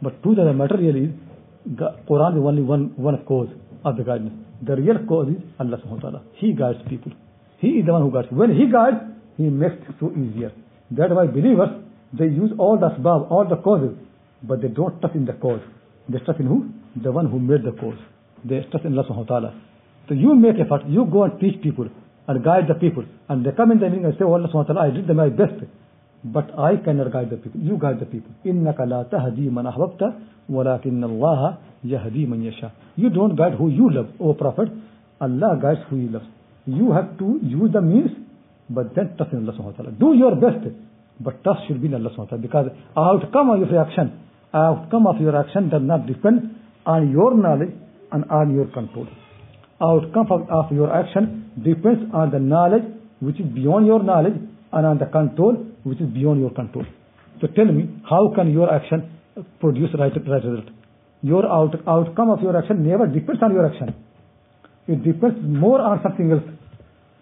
But 0.06 0.22
truth 0.22 0.38
of 0.38 0.46
the 0.46 0.54
matter 0.54 0.78
really 0.78 1.06
is, 1.06 1.14
Quran 2.08 2.38
is 2.38 2.44
only 2.50 2.62
one, 2.62 2.94
one 2.96 3.18
cause 3.26 3.50
of 3.84 3.98
the 3.98 4.04
guidance. 4.04 4.34
The 4.62 4.76
real 4.76 5.00
cause 5.08 5.30
is 5.30 5.42
Allah 5.60 5.78
subhanahu 5.82 6.04
wa 6.04 6.10
ta'ala. 6.10 6.22
He 6.36 6.54
guides 6.54 6.78
people. 6.88 7.12
He 7.58 7.70
is 7.80 7.88
the 7.88 7.94
one 7.94 8.04
who 8.04 8.12
guides. 8.12 8.28
When 8.30 8.54
He 8.56 8.68
guides, 8.72 8.98
He 9.38 9.50
makes 9.50 9.82
it 9.90 9.96
so 10.00 10.12
easier. 10.12 10.52
That's 10.92 11.12
why 11.12 11.26
believers, 11.26 11.70
they 12.14 12.26
use 12.26 12.52
all 12.60 12.78
the 12.78 12.90
asbab, 12.92 13.32
all 13.32 13.48
the 13.50 13.56
causes, 13.56 13.98
but 14.44 14.62
they 14.62 14.68
don't 14.68 15.00
trust 15.00 15.16
in 15.16 15.26
the 15.26 15.34
cause. 15.34 15.62
They 16.08 16.20
trust 16.20 16.40
in 16.40 16.46
who? 16.46 16.70
The 17.02 17.12
one 17.12 17.26
who 17.32 17.40
made 17.40 17.64
the 17.64 17.72
cause. 17.72 17.98
They 18.44 18.62
trust 18.70 18.86
in 18.86 18.94
Allah 18.94 19.10
subhanahu 19.10 19.30
wa 19.30 19.40
ta'ala. 19.40 19.62
So 20.08 20.14
you 20.14 20.36
make 20.36 20.62
effort, 20.62 20.86
you 20.88 21.06
go 21.12 21.24
and 21.24 21.40
teach 21.40 21.60
people 21.64 21.90
and 22.28 22.44
guide 22.44 22.70
the 22.70 22.76
people. 22.76 23.06
And 23.28 23.44
they 23.44 23.54
come 23.58 23.72
in 23.72 23.80
the 23.80 23.90
meeting 23.90 24.06
and 24.06 24.14
say, 24.20 24.24
oh 24.24 24.34
Allah 24.34 24.50
subhanahu 24.54 24.70
wa 24.70 24.86
ta'ala, 24.86 24.88
I 24.88 24.92
did 24.92 25.10
my 25.10 25.30
best. 25.30 25.66
But 26.25 26.53
I 26.59 26.77
cannot 26.77 27.13
guide 27.13 27.31
the 27.31 27.37
people. 27.37 27.61
You 27.61 27.79
guide 27.79 28.01
the 28.01 28.07
people. 28.07 28.31
إِنَّكَ 28.45 28.77
لَا 28.77 29.09
تَهْدِي 29.09 29.49
مَنْ 29.49 29.65
أَحْبَبْتَ 29.73 30.03
وَلَكِنَّ 30.51 31.01
اللَّهَ 31.05 31.57
يَهْدِي 31.85 32.27
مَنْ 32.29 32.45
يَشَاءُ 32.45 32.71
You 32.97 33.09
don't 33.09 33.37
guide 33.37 33.55
who 33.55 33.69
you 33.69 33.91
love, 33.91 34.09
O 34.21 34.35
Prophet. 34.35 34.69
Allah 35.21 35.59
guides 35.61 35.81
who 35.89 35.97
He 35.97 36.09
loves. 36.09 36.27
You 36.67 36.93
have 36.93 37.17
to 37.19 37.41
use 37.43 37.73
the 37.73 37.81
means, 37.81 38.11
but 38.69 38.95
then 38.95 39.17
trust 39.17 39.33
in 39.33 39.49
Allah 39.49 39.57
subhanahu 39.57 39.79
wa 39.79 39.83
ta'ala. 39.83 39.93
Do 39.93 40.13
your 40.13 40.37
best, 40.37 40.69
but 41.21 41.43
trust 41.43 41.61
should 41.67 41.81
be 41.81 41.89
in 41.89 41.95
Allah 41.95 42.11
subhanahu 42.11 42.37
wa 42.37 42.37
ta'ala. 42.37 42.43
Because 42.43 42.67
outcome 42.97 43.51
of 43.51 43.71
your 43.71 43.81
action, 43.81 44.21
outcome 44.53 45.07
of 45.07 45.21
your 45.21 45.37
action 45.41 45.71
does 45.71 45.83
not 45.83 46.07
depend 46.07 46.55
on 46.85 47.11
your 47.11 47.35
knowledge 47.35 47.73
and 48.13 48.25
on 48.31 48.55
your 48.55 48.67
control. 48.67 49.07
Outcome 49.81 50.27
of, 50.31 50.51
of 50.51 50.73
your 50.73 50.93
action 50.93 51.51
depends 51.65 52.13
on 52.13 52.31
the 52.31 52.39
knowledge 52.39 52.85
which 53.21 53.41
is 53.41 53.47
beyond 53.47 53.87
your 53.87 54.03
knowledge 54.03 54.37
and 54.73 54.87
on 54.87 54.99
the 54.99 55.07
control 55.07 55.57
which 55.86 56.02
is 56.02 56.10
beyond 56.10 56.42
your 56.42 56.50
control. 56.50 56.86
So 57.40 57.48
tell 57.48 57.66
me, 57.66 57.88
how 58.10 58.34
can 58.36 58.52
your 58.52 58.74
action 58.74 59.12
produce 59.60 59.90
right, 59.98 60.12
right 60.12 60.44
result? 60.44 60.70
Your 61.22 61.46
out, 61.46 61.76
outcome 61.88 62.30
of 62.32 62.42
your 62.42 62.58
action 62.58 62.86
never 62.88 63.08
depends 63.08 63.42
on 63.42 63.54
your 63.54 63.66
action. 63.70 63.94
It 64.88 65.04
depends 65.04 65.38
more 65.42 65.80
on 65.82 66.02
something 66.04 66.32
else. 66.32 66.44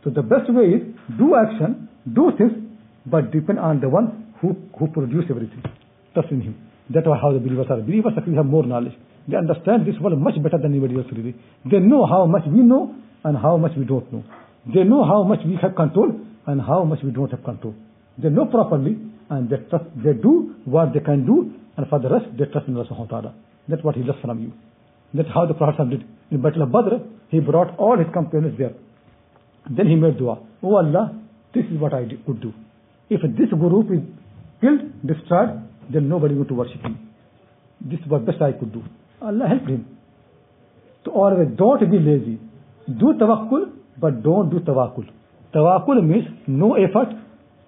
So 0.04 0.10
the 0.10 0.24
best 0.24 0.48
way 0.50 0.80
is 0.80 0.82
do 1.18 1.36
action, 1.36 1.90
do 2.14 2.32
things, 2.38 2.52
but 3.06 3.32
depend 3.32 3.60
on 3.60 3.80
the 3.80 3.90
one 3.90 4.34
who, 4.42 4.56
who 4.78 4.88
produce 4.88 5.26
everything. 5.30 5.64
Trust 6.14 6.32
in 6.32 6.42
him. 6.42 6.56
That's 6.90 7.06
how 7.06 7.32
the 7.32 7.40
believers 7.40 7.68
are. 7.70 7.80
Believers 7.82 8.14
actually 8.18 8.36
have 8.36 8.46
more 8.46 8.66
knowledge. 8.66 8.94
They 9.28 9.38
understand 9.38 9.88
this 9.88 9.96
world 10.02 10.20
much 10.20 10.36
better 10.44 10.58
than 10.62 10.72
anybody 10.72 10.96
else 10.96 11.08
really. 11.12 11.36
They 11.64 11.80
know 11.80 12.06
how 12.06 12.26
much 12.26 12.44
we 12.48 12.60
know 12.60 12.96
and 13.24 13.38
how 13.38 13.58
much 13.58 13.72
we 13.78 13.86
don't 13.86 14.12
know. 14.12 14.24
They 14.68 14.84
know 14.84 15.04
how 15.04 15.24
much 15.24 15.40
we 15.46 15.58
have 15.62 15.76
control 15.76 16.12
and 16.46 16.62
how 16.62 16.84
much 16.84 17.00
we 17.04 17.12
don't 17.12 17.32
have 17.32 17.44
control. 17.44 17.74
They 18.18 18.30
know 18.30 18.46
properly 18.46 18.98
and 19.30 19.50
they 19.50 19.58
trust, 19.70 19.86
they 19.96 20.14
do 20.14 20.56
what 20.66 20.94
they 20.94 21.00
can 21.00 21.26
do 21.26 21.54
and 21.78 21.88
for 21.88 22.00
the 22.00 22.10
rest 22.10 22.26
they 22.38 22.46
trust 22.46 22.68
in 22.68 22.76
Allah 22.76 22.86
subhanahu 22.86 23.12
wa 23.12 23.22
ta'ala. 23.22 23.36
That's 23.68 23.84
what 23.84 23.96
he 23.96 24.04
does 24.04 24.16
from 24.22 24.40
you. 24.40 24.52
That's 25.14 25.30
how 25.34 25.46
the 25.46 25.54
Prophet 25.54 25.90
did. 25.90 26.04
In 26.32 26.42
Battle 26.42 26.64
of 26.64 26.72
Badr, 26.72 26.96
he 27.30 27.40
brought 27.40 27.78
all 27.78 27.98
his 27.98 28.08
companions 28.14 28.58
there. 28.58 28.74
Then 29.70 29.88
he 29.88 29.96
made 29.96 30.18
dua. 30.18 30.40
Oh 30.62 30.76
Allah, 30.76 31.20
this 31.54 31.66
is 31.66 31.80
what 31.80 31.94
I 31.94 32.06
could 32.26 32.42
do. 32.42 32.54
If 33.10 33.22
this 33.22 33.50
group 33.50 33.92
is 33.92 34.02
killed, 34.62 34.82
destroyed, 35.06 35.62
then 35.92 36.10
nobody 36.10 36.36
going 36.36 36.48
to 36.48 36.54
worship 36.54 36.84
me. 36.84 36.98
This 37.82 38.00
is 38.00 38.08
what 38.08 38.26
best 38.26 38.42
I 38.42 38.52
could 38.54 38.74
do. 38.74 38.84
Allah 39.22 39.48
helped 39.48 39.70
him. 39.70 39.98
So 41.06 41.12
always 41.12 41.50
don't 41.58 41.80
be 41.92 42.00
lazy. 42.00 42.40
Do 42.88 43.14
tawakkul, 43.20 43.72
but 43.98 44.24
don't 44.24 44.50
do 44.50 44.60
tawakkul. 44.60 45.06
Tawakkul 45.54 46.06
means 46.06 46.26
no 46.48 46.76
effort 46.76 47.10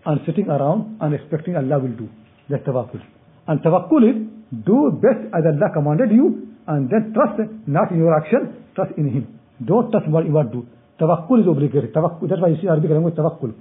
and 0.06 0.20
sitting 0.26 0.48
around 0.50 0.98
and 1.02 1.14
expecting 1.14 1.56
Allah 1.56 1.80
will 1.80 1.96
do. 1.98 2.10
That's 2.50 2.64
tawakkul. 2.64 3.02
And 3.48 3.62
tawakkul 3.62 4.10
is 4.10 4.18
do 4.64 4.92
best 5.02 5.26
as 5.34 5.44
Allah 5.46 5.70
commanded 5.74 6.12
you 6.12 6.56
and 6.68 6.90
then 6.90 7.14
trust 7.14 7.40
not 7.68 7.92
in 7.92 7.98
your 7.98 8.16
action, 8.16 8.66
trust 8.76 8.92
in 8.98 9.10
Him. 9.10 9.40
Don't 9.64 9.92
trust 9.92 10.08
what 10.10 10.26
you 10.26 10.34
to 10.34 10.44
do. 10.52 10.68
Tawakkul 11.00 11.42
is 11.42 11.48
obligatory. 11.48 11.90
Tawakkul, 11.90 12.30
that's 12.30 12.42
why 12.42 12.50
you 12.50 12.58
see 12.62 12.68
Arabic 12.68 12.92
language 12.92 13.16
tawakkul. 13.16 13.54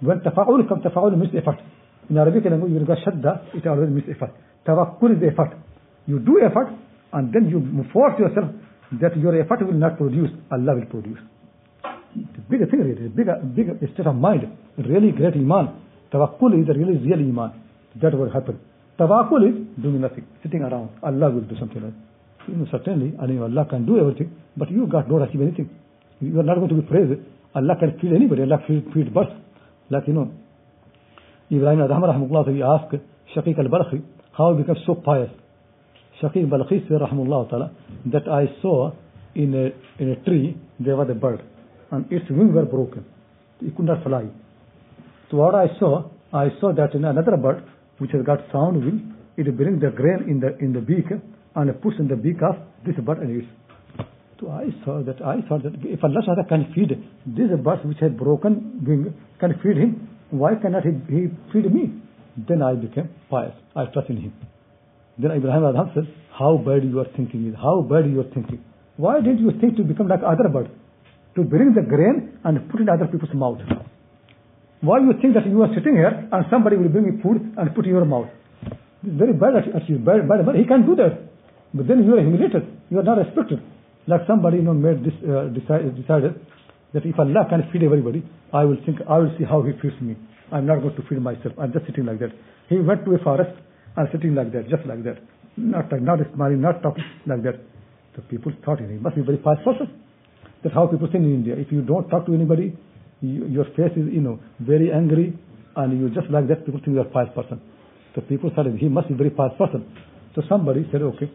When 0.00 0.20
tafa'ul 0.20 0.68
comes, 0.68 0.82
tafa'ul 0.84 1.16
means 1.16 1.34
effort. 1.34 1.58
In 2.10 2.18
Arabic 2.18 2.44
language, 2.44 2.72
you 2.72 2.84
got 2.84 2.98
shadda, 2.98 3.54
it 3.54 3.66
always 3.66 3.90
means 3.90 4.08
effort. 4.10 4.34
Tawakkul 4.66 5.16
is 5.16 5.32
effort. 5.32 5.56
You 6.06 6.18
do 6.18 6.40
effort 6.42 6.68
and 7.12 7.32
then 7.32 7.48
you 7.48 7.84
force 7.92 8.18
yourself 8.18 8.50
that 9.00 9.16
your 9.16 9.40
effort 9.40 9.64
will 9.64 9.74
not 9.74 9.96
produce, 9.96 10.30
Allah 10.50 10.74
will 10.74 10.86
produce. 10.86 11.18
It's 12.14 12.38
a 12.38 12.50
bigger 12.50 12.66
thing, 12.66 12.80
really. 12.80 13.06
It's 13.06 13.12
a 13.12 13.16
bigger, 13.16 13.36
bigger 13.40 13.78
state 13.94 14.06
of 14.06 14.16
mind. 14.16 14.42
Really 14.76 15.12
great 15.12 15.34
iman. 15.34 15.81
Tawakkul 16.12 16.62
is 16.62 16.68
a 16.68 16.78
really 16.78 16.98
real 16.98 17.18
iman. 17.18 17.52
That 18.00 18.14
will 18.14 18.30
happen. 18.30 18.58
Tawakkul 18.98 19.48
is 19.48 19.82
doing 19.82 20.00
nothing, 20.00 20.26
sitting 20.42 20.62
around. 20.62 20.90
Allah 21.02 21.30
will 21.30 21.42
do 21.42 21.56
something 21.58 21.82
else. 21.82 21.94
You 22.48 22.56
know, 22.56 22.66
certainly, 22.70 23.14
I 23.20 23.26
mean, 23.26 23.40
Allah 23.40 23.66
can 23.68 23.86
do 23.86 23.98
everything, 23.98 24.36
but 24.56 24.70
you 24.70 24.86
God 24.86 25.08
don't 25.08 25.22
achieve 25.22 25.40
anything. 25.40 25.70
You 26.20 26.38
are 26.40 26.42
not 26.42 26.56
going 26.56 26.68
to 26.68 26.74
be 26.74 26.82
praised. 26.82 27.20
Allah 27.54 27.76
can 27.78 27.98
feed 28.00 28.12
anybody. 28.12 28.42
Allah 28.42 28.58
feed, 28.66 28.84
feed 28.92 29.14
birds. 29.14 29.30
Like, 29.90 30.04
you 30.06 30.12
know, 30.12 30.32
Ibrahim 31.50 31.80
Adham 31.80 32.02
Rahmatullah, 32.02 32.54
he 32.54 32.62
asked 32.62 32.94
Shaqiq 33.34 33.58
al-Balkhi 33.58 34.02
how 34.36 34.54
he 34.54 34.62
became 34.62 34.76
so 34.86 34.94
pious. 34.94 35.30
Shaqiq 36.22 36.48
Balkhi 36.48 36.88
said, 36.88 37.00
Rahmatullah 37.00 37.50
Ta'ala, 37.50 37.72
that 38.06 38.28
I 38.28 38.46
saw 38.60 38.92
in 39.34 39.54
a, 39.54 40.02
in 40.02 40.10
a 40.10 40.16
tree, 40.24 40.56
there 40.80 40.96
was 40.96 41.08
a 41.10 41.14
bird, 41.14 41.42
and 41.90 42.10
its 42.10 42.24
wings 42.30 42.54
were 42.54 42.64
broken. 42.64 43.04
It 43.60 43.76
could 43.76 43.86
not 43.86 44.02
fly. 44.02 44.26
So 45.32 45.38
what 45.38 45.54
I 45.54 45.66
saw, 45.80 46.10
I 46.34 46.48
saw 46.60 46.74
that 46.74 46.92
in 46.94 47.06
another 47.06 47.38
bird, 47.38 47.64
which 47.96 48.10
has 48.12 48.22
got 48.22 48.40
sound 48.52 48.84
wing, 48.84 49.14
it 49.38 49.48
brings 49.56 49.80
the 49.80 49.88
grain 49.88 50.28
in 50.28 50.40
the, 50.40 50.58
in 50.58 50.74
the 50.74 50.80
beak, 50.82 51.06
and 51.56 51.80
puts 51.80 51.96
in 51.98 52.06
the 52.06 52.16
beak 52.16 52.42
of 52.42 52.56
this 52.84 52.96
bird 53.02 53.20
and 53.20 53.40
eats. 53.40 53.48
So 54.38 54.50
I 54.50 54.68
saw 54.84 55.02
that, 55.02 55.22
I 55.24 55.40
thought 55.48 55.62
that 55.62 55.72
if 55.84 56.04
Allah 56.04 56.20
Ta'ala 56.26 56.44
can 56.46 56.70
feed 56.74 56.90
this 57.24 57.48
bird 57.64 57.80
which 57.86 57.96
has 58.00 58.12
broken 58.12 58.84
wing, 58.86 59.14
can 59.40 59.54
feed 59.62 59.78
him, 59.78 60.06
why 60.28 60.54
cannot 60.56 60.82
he, 60.84 60.92
he 61.08 61.28
feed 61.50 61.72
me? 61.72 61.94
Then 62.36 62.60
I 62.60 62.74
became 62.74 63.08
pious. 63.30 63.54
I 63.74 63.86
trust 63.86 64.10
in 64.10 64.18
him. 64.18 64.34
Then 65.18 65.30
Ibrahim 65.30 65.62
Adham 65.62 65.94
said, 65.94 66.12
how 66.38 66.58
bad 66.58 66.84
you 66.84 67.00
are 67.00 67.08
thinking 67.16 67.48
is, 67.48 67.54
how 67.56 67.80
bad 67.80 68.04
you 68.04 68.20
are 68.20 68.30
thinking. 68.34 68.62
Why 68.98 69.20
didn't 69.20 69.38
you 69.38 69.52
think 69.62 69.78
to 69.78 69.82
become 69.82 70.08
like 70.08 70.20
other 70.20 70.50
birds? 70.50 70.68
To 71.36 71.42
bring 71.42 71.72
the 71.72 71.80
grain 71.80 72.36
and 72.44 72.68
put 72.70 72.80
it 72.80 72.82
in 72.82 72.88
other 72.90 73.06
people's 73.06 73.32
mouth. 73.32 73.60
Why 74.82 74.98
you 74.98 75.14
think 75.22 75.34
that 75.34 75.46
you 75.46 75.62
are 75.62 75.70
sitting 75.78 75.94
here 75.94 76.10
and 76.10 76.42
somebody 76.50 76.76
will 76.76 76.90
bring 76.90 77.06
you 77.06 77.22
food 77.22 77.54
and 77.56 77.74
put 77.74 77.86
in 77.86 77.94
your 77.94 78.04
mouth? 78.04 78.26
It's 79.06 79.14
very 79.14 79.32
bad 79.32 79.54
attitude, 79.54 80.04
bad, 80.04 80.26
bad, 80.26 80.42
but 80.44 80.58
he 80.58 80.66
can't 80.66 80.84
do 80.84 80.98
that. 80.98 81.22
But 81.72 81.86
then 81.86 82.02
you 82.02 82.18
are 82.18 82.20
humiliated, 82.20 82.66
you 82.90 82.98
are 82.98 83.06
not 83.06 83.22
respected. 83.22 83.62
Like 84.10 84.26
somebody 84.26 84.58
you 84.58 84.66
know 84.66 84.74
made 84.74 85.06
this 85.06 85.14
uh, 85.22 85.54
decide, 85.54 85.86
decided 85.94 86.34
that 86.94 87.06
if 87.06 87.14
Allah 87.14 87.46
can 87.48 87.62
feed 87.72 87.86
everybody, 87.86 88.26
I 88.52 88.64
will 88.64 88.76
think 88.84 88.98
I 89.08 89.18
will 89.22 89.30
see 89.38 89.44
how 89.46 89.62
He 89.62 89.70
feeds 89.78 89.94
me. 90.02 90.18
I'm 90.50 90.66
not 90.66 90.82
going 90.82 90.96
to 90.98 91.02
feed 91.08 91.22
myself. 91.22 91.54
I'm 91.62 91.72
just 91.72 91.86
sitting 91.86 92.04
like 92.04 92.18
that. 92.18 92.34
He 92.68 92.82
went 92.82 93.04
to 93.06 93.14
a 93.14 93.18
forest 93.22 93.54
and 93.96 94.08
sitting 94.10 94.34
like 94.34 94.50
that, 94.52 94.68
just 94.68 94.82
like 94.84 95.04
that, 95.04 95.22
not 95.56 95.86
not 96.02 96.18
smiling, 96.34 96.60
not 96.60 96.82
talking 96.82 97.06
like 97.26 97.46
that. 97.46 97.62
The 98.16 98.22
people 98.26 98.50
thought 98.64 98.80
he 98.80 98.98
must 98.98 99.14
be 99.14 99.22
very 99.22 99.38
fast 99.38 99.62
person. 99.62 99.94
That's 100.62 100.74
how 100.74 100.86
people 100.90 101.06
think 101.06 101.22
in 101.22 101.34
India. 101.34 101.54
If 101.54 101.70
you 101.70 101.82
don't 101.82 102.10
talk 102.10 102.26
to 102.26 102.34
anybody, 102.34 102.74
you, 103.22 103.46
your 103.46 103.64
face 103.76 103.96
is 103.96 104.12
you 104.12 104.20
know 104.20 104.38
very 104.60 104.92
angry, 104.92 105.38
and 105.76 105.98
you 105.98 106.10
just 106.10 106.30
like 106.30 106.48
that. 106.48 106.66
People 106.66 106.80
think 106.84 106.94
you 106.94 107.00
are 107.00 107.10
fast 107.12 107.34
person. 107.34 107.60
So 108.14 108.20
people 108.20 108.50
said 108.54 108.66
he 108.78 108.88
must 108.88 109.08
be 109.08 109.14
very 109.14 109.30
fast 109.30 109.56
person. 109.56 109.86
So 110.34 110.42
somebody 110.48 110.86
said, 110.92 111.02
okay, 111.02 111.30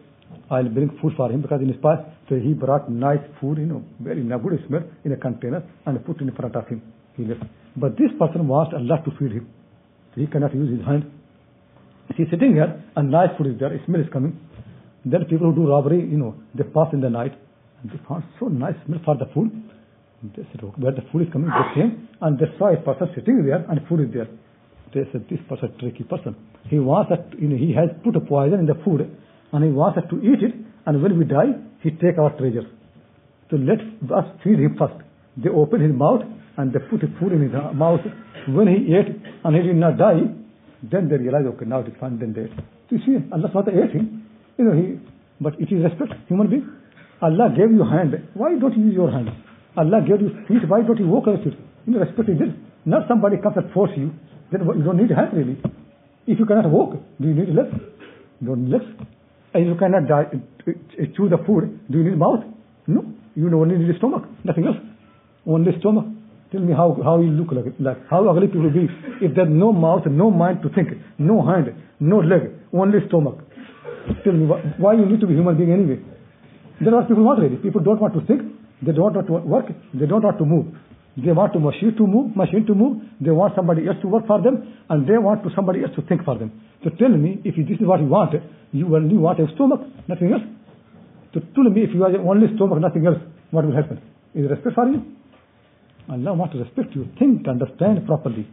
I'll 0.50 0.68
bring 0.68 0.90
food 1.00 1.12
for 1.16 1.30
him 1.30 1.42
because 1.42 1.60
in 1.60 1.68
his 1.68 1.76
past, 1.82 2.02
so 2.28 2.36
he 2.36 2.52
brought 2.52 2.90
nice 2.90 3.22
food, 3.40 3.58
you 3.58 3.66
know, 3.66 3.84
very 4.00 4.22
good 4.22 4.64
smell 4.66 4.82
in 5.04 5.12
a 5.12 5.16
container 5.16 5.62
and 5.86 6.04
put 6.04 6.20
in 6.20 6.30
front 6.34 6.56
of 6.56 6.66
him. 6.68 6.82
He 7.16 7.24
left. 7.24 7.42
But 7.76 7.96
this 7.96 8.10
person 8.18 8.46
wants 8.48 8.74
Allah 8.74 9.02
to 9.04 9.10
feed 9.18 9.32
him. 9.32 9.48
He 10.14 10.26
cannot 10.26 10.54
use 10.54 10.76
his 10.76 10.86
hand. 10.86 11.10
He's 12.16 12.26
sitting 12.30 12.54
here 12.54 12.82
and 12.96 13.10
nice 13.10 13.30
food 13.36 13.54
is 13.54 13.58
there, 13.58 13.70
smell 13.86 14.00
is 14.00 14.08
coming. 14.12 14.38
Then 15.04 15.24
people 15.26 15.52
who 15.52 15.62
do 15.62 15.68
robbery, 15.68 16.00
you 16.00 16.16
know, 16.16 16.34
they 16.54 16.64
pass 16.64 16.88
in 16.92 17.00
the 17.00 17.10
night 17.10 17.34
and 17.82 17.90
they 17.90 18.00
found 18.08 18.24
so 18.40 18.46
nice 18.46 18.74
smell 18.86 19.00
for 19.04 19.16
the 19.16 19.26
food. 19.34 19.50
They 20.22 20.42
said, 20.50 20.64
okay, 20.64 20.82
where 20.82 20.92
the 20.92 21.02
food 21.12 21.22
is 21.22 21.32
coming, 21.32 21.48
they 21.48 21.80
came 21.80 22.08
and 22.20 22.38
they 22.38 22.50
saw 22.58 22.74
a 22.74 22.76
person 22.76 23.06
sitting 23.14 23.46
there 23.46 23.64
and 23.68 23.78
food 23.88 24.00
is 24.00 24.10
there. 24.12 24.26
They 24.92 25.06
said, 25.12 25.26
this 25.30 25.38
person 25.48 25.70
tricky 25.78 26.02
person. 26.02 26.34
He 26.66 26.78
wants 26.78 27.12
to, 27.14 27.22
you 27.38 27.48
know, 27.48 27.56
he 27.56 27.72
has 27.74 27.88
put 28.02 28.16
a 28.16 28.20
poison 28.20 28.58
in 28.58 28.66
the 28.66 28.74
food 28.84 29.06
and 29.52 29.64
he 29.64 29.70
wants 29.70 29.98
us 29.98 30.04
to 30.10 30.16
eat 30.18 30.42
it 30.42 30.54
and 30.86 31.02
when 31.02 31.18
we 31.18 31.24
die, 31.24 31.54
he 31.82 31.90
take 31.90 32.18
our 32.18 32.34
treasure. 32.36 32.66
So 33.50 33.56
let 33.56 33.78
us 33.78 34.26
feed 34.42 34.58
him 34.58 34.74
first. 34.78 34.98
They 35.38 35.50
opened 35.50 35.82
his 35.86 35.94
mouth 35.94 36.22
and 36.56 36.72
they 36.72 36.80
put 36.90 37.00
the 37.00 37.14
food 37.20 37.32
in 37.32 37.42
his 37.42 37.52
mouth. 37.52 38.00
When 38.48 38.66
he 38.66 38.90
ate 38.90 39.22
and 39.44 39.54
he 39.54 39.62
did 39.62 39.76
not 39.76 39.98
die, 39.98 40.34
then 40.82 41.08
they 41.08 41.16
realized, 41.16 41.46
okay, 41.54 41.64
now 41.64 41.80
it 41.80 41.88
is 41.88 41.94
fine, 42.00 42.18
then 42.18 42.34
they 42.34 42.50
ate. 42.50 42.58
So 42.90 42.96
you 42.96 43.02
see, 43.06 43.24
Allah 43.30 43.50
SWT 43.54 43.70
ate 43.70 43.94
him. 43.94 44.26
You 44.58 44.64
know, 44.64 44.74
he, 44.74 44.98
but 45.40 45.54
it 45.60 45.70
is 45.70 45.78
respect, 45.84 46.18
human 46.26 46.50
being. 46.50 46.66
Allah 47.22 47.54
gave 47.54 47.70
you 47.70 47.86
hand. 47.86 48.14
Why 48.34 48.58
don't 48.58 48.76
you 48.76 48.84
use 48.86 48.94
your 48.94 49.10
hand? 49.10 49.30
Allah 49.78 50.02
gave 50.02 50.20
you 50.20 50.30
feet. 50.48 50.68
Why 50.68 50.82
don't 50.82 50.98
you 50.98 51.06
walk 51.06 51.26
with 51.26 51.46
it? 51.46 51.54
You 51.86 51.92
know, 51.94 52.00
respect 52.00 52.28
is 52.28 52.38
this. 52.38 52.52
Not 52.84 53.08
somebody 53.08 53.36
comes 53.38 53.56
and 53.56 53.70
force 53.72 53.90
you. 53.96 54.12
Then 54.50 54.66
you 54.66 54.82
don't 54.82 54.96
need 54.96 55.10
hand 55.10 55.32
really. 55.32 55.56
If 56.26 56.38
you 56.38 56.46
cannot 56.46 56.68
walk, 56.70 56.96
do 57.20 57.28
you 57.28 57.34
need 57.34 57.54
legs? 57.54 57.74
Don't 58.44 58.70
legs. 58.70 58.84
And 59.54 59.66
you 59.66 59.74
cannot 59.76 60.08
die, 60.08 60.26
eh, 60.66 60.72
eh, 60.98 61.06
chew 61.16 61.28
the 61.28 61.38
food, 61.46 61.80
do 61.90 61.98
you 61.98 62.04
need 62.04 62.18
mouth? 62.18 62.44
No. 62.86 63.04
You 63.34 63.48
only 63.54 63.78
need 63.78 63.96
stomach, 63.96 64.24
nothing 64.44 64.66
else. 64.66 64.76
Only 65.46 65.72
stomach. 65.80 66.04
Tell 66.52 66.60
me 66.60 66.72
how, 66.72 66.96
how 67.04 67.20
you 67.20 67.30
look 67.30 67.52
like, 67.52 67.72
like 67.78 67.98
how 68.08 68.28
ugly 68.28 68.46
people 68.48 68.70
be 68.70 68.88
if 69.20 69.34
there's 69.34 69.48
no 69.48 69.72
mouth, 69.72 70.06
no 70.06 70.30
mind 70.30 70.62
to 70.62 70.68
think, 70.70 70.88
no 71.18 71.44
hand, 71.44 71.74
no 72.00 72.18
leg, 72.18 72.52
only 72.72 72.98
stomach. 73.08 73.38
Tell 74.24 74.32
me 74.32 74.46
why, 74.78 74.94
you 74.94 75.06
need 75.06 75.20
to 75.20 75.26
be 75.26 75.34
human 75.34 75.56
being 75.56 75.72
anyway? 75.72 76.00
That's 76.80 76.92
what 76.92 77.08
people 77.08 77.24
want 77.24 77.40
really. 77.40 77.56
People 77.56 77.82
don't 77.82 78.00
want 78.00 78.14
to 78.14 78.20
think, 78.26 78.42
they 78.82 78.92
don't 78.92 79.14
want 79.14 79.26
to 79.26 79.32
work, 79.32 79.66
they 79.94 80.06
don't 80.06 80.22
want 80.22 80.38
to 80.38 80.44
move. 80.44 80.66
They 81.18 81.32
want 81.32 81.52
to 81.52 81.58
machine 81.58 81.96
to 81.96 82.06
move, 82.06 82.36
machine 82.36 82.64
to 82.66 82.74
move. 82.74 83.02
They 83.20 83.30
want 83.30 83.54
somebody 83.56 83.88
else 83.88 83.96
to 84.02 84.08
work 84.08 84.26
for 84.26 84.40
them, 84.40 84.62
and 84.88 85.02
they 85.02 85.18
want 85.18 85.42
to 85.42 85.50
somebody 85.56 85.82
else 85.82 85.90
to 85.96 86.02
think 86.02 86.24
for 86.24 86.38
them. 86.38 86.52
So 86.84 86.90
tell 86.90 87.08
me, 87.08 87.42
if 87.44 87.56
this 87.56 87.80
is 87.80 87.86
what 87.86 87.98
you 87.98 88.06
want, 88.06 88.34
you 88.70 88.86
only 88.94 89.16
want 89.16 89.40
a 89.40 89.46
stomach, 89.54 89.80
nothing 90.06 90.32
else. 90.32 90.46
So 91.34 91.40
tell 91.54 91.64
me, 91.64 91.82
if 91.82 91.90
you 91.92 92.02
have 92.04 92.14
only 92.22 92.46
stomach, 92.54 92.78
nothing 92.78 93.04
else, 93.04 93.18
what 93.50 93.66
will 93.66 93.74
happen? 93.74 94.00
Is 94.34 94.48
respect 94.48 94.74
for 94.76 94.86
you? 94.86 95.02
Allah 96.08 96.34
wants 96.34 96.54
to 96.54 96.62
respect 96.62 96.94
you. 96.94 97.08
Think, 97.18 97.48
understand 97.48 98.06
properly. 98.06 98.46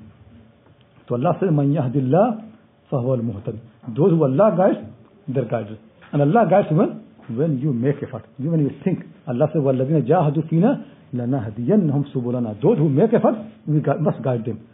So 1.07 1.15
Allah 1.15 1.37
says, 1.39 1.51
"Man 1.51 1.71
yahdillah, 1.71 2.49
fahuwa 2.91 3.19
al-muhtad." 3.21 3.59
Those 3.95 4.11
who 4.11 4.23
Allah 4.23 4.55
guides, 4.57 4.81
they're 5.27 5.45
guided. 5.45 5.77
And 6.11 6.21
Allah 6.21 6.47
guides 6.49 6.71
when? 6.71 7.04
When 7.28 7.58
you 7.58 7.72
make 7.72 7.96
effort. 8.02 8.24
When 8.38 8.60
you 8.60 8.70
think. 8.84 9.04
Allah 9.26 9.48
says, 9.52 9.62
وَالَّذِينَ 9.62 10.06
جَاهَدُوا 10.06 10.48
فِينَا 10.50 10.82
لَنَهْدِيَنَّهُمْ 11.14 12.12
سُبُلَنَا 12.14 12.60
Those 12.62 12.78
who 12.78 12.88
make 12.88 13.12
effort, 13.14 13.36
we 13.66 13.80
must 13.80 14.22
guide 14.22 14.44
them. 14.44 14.66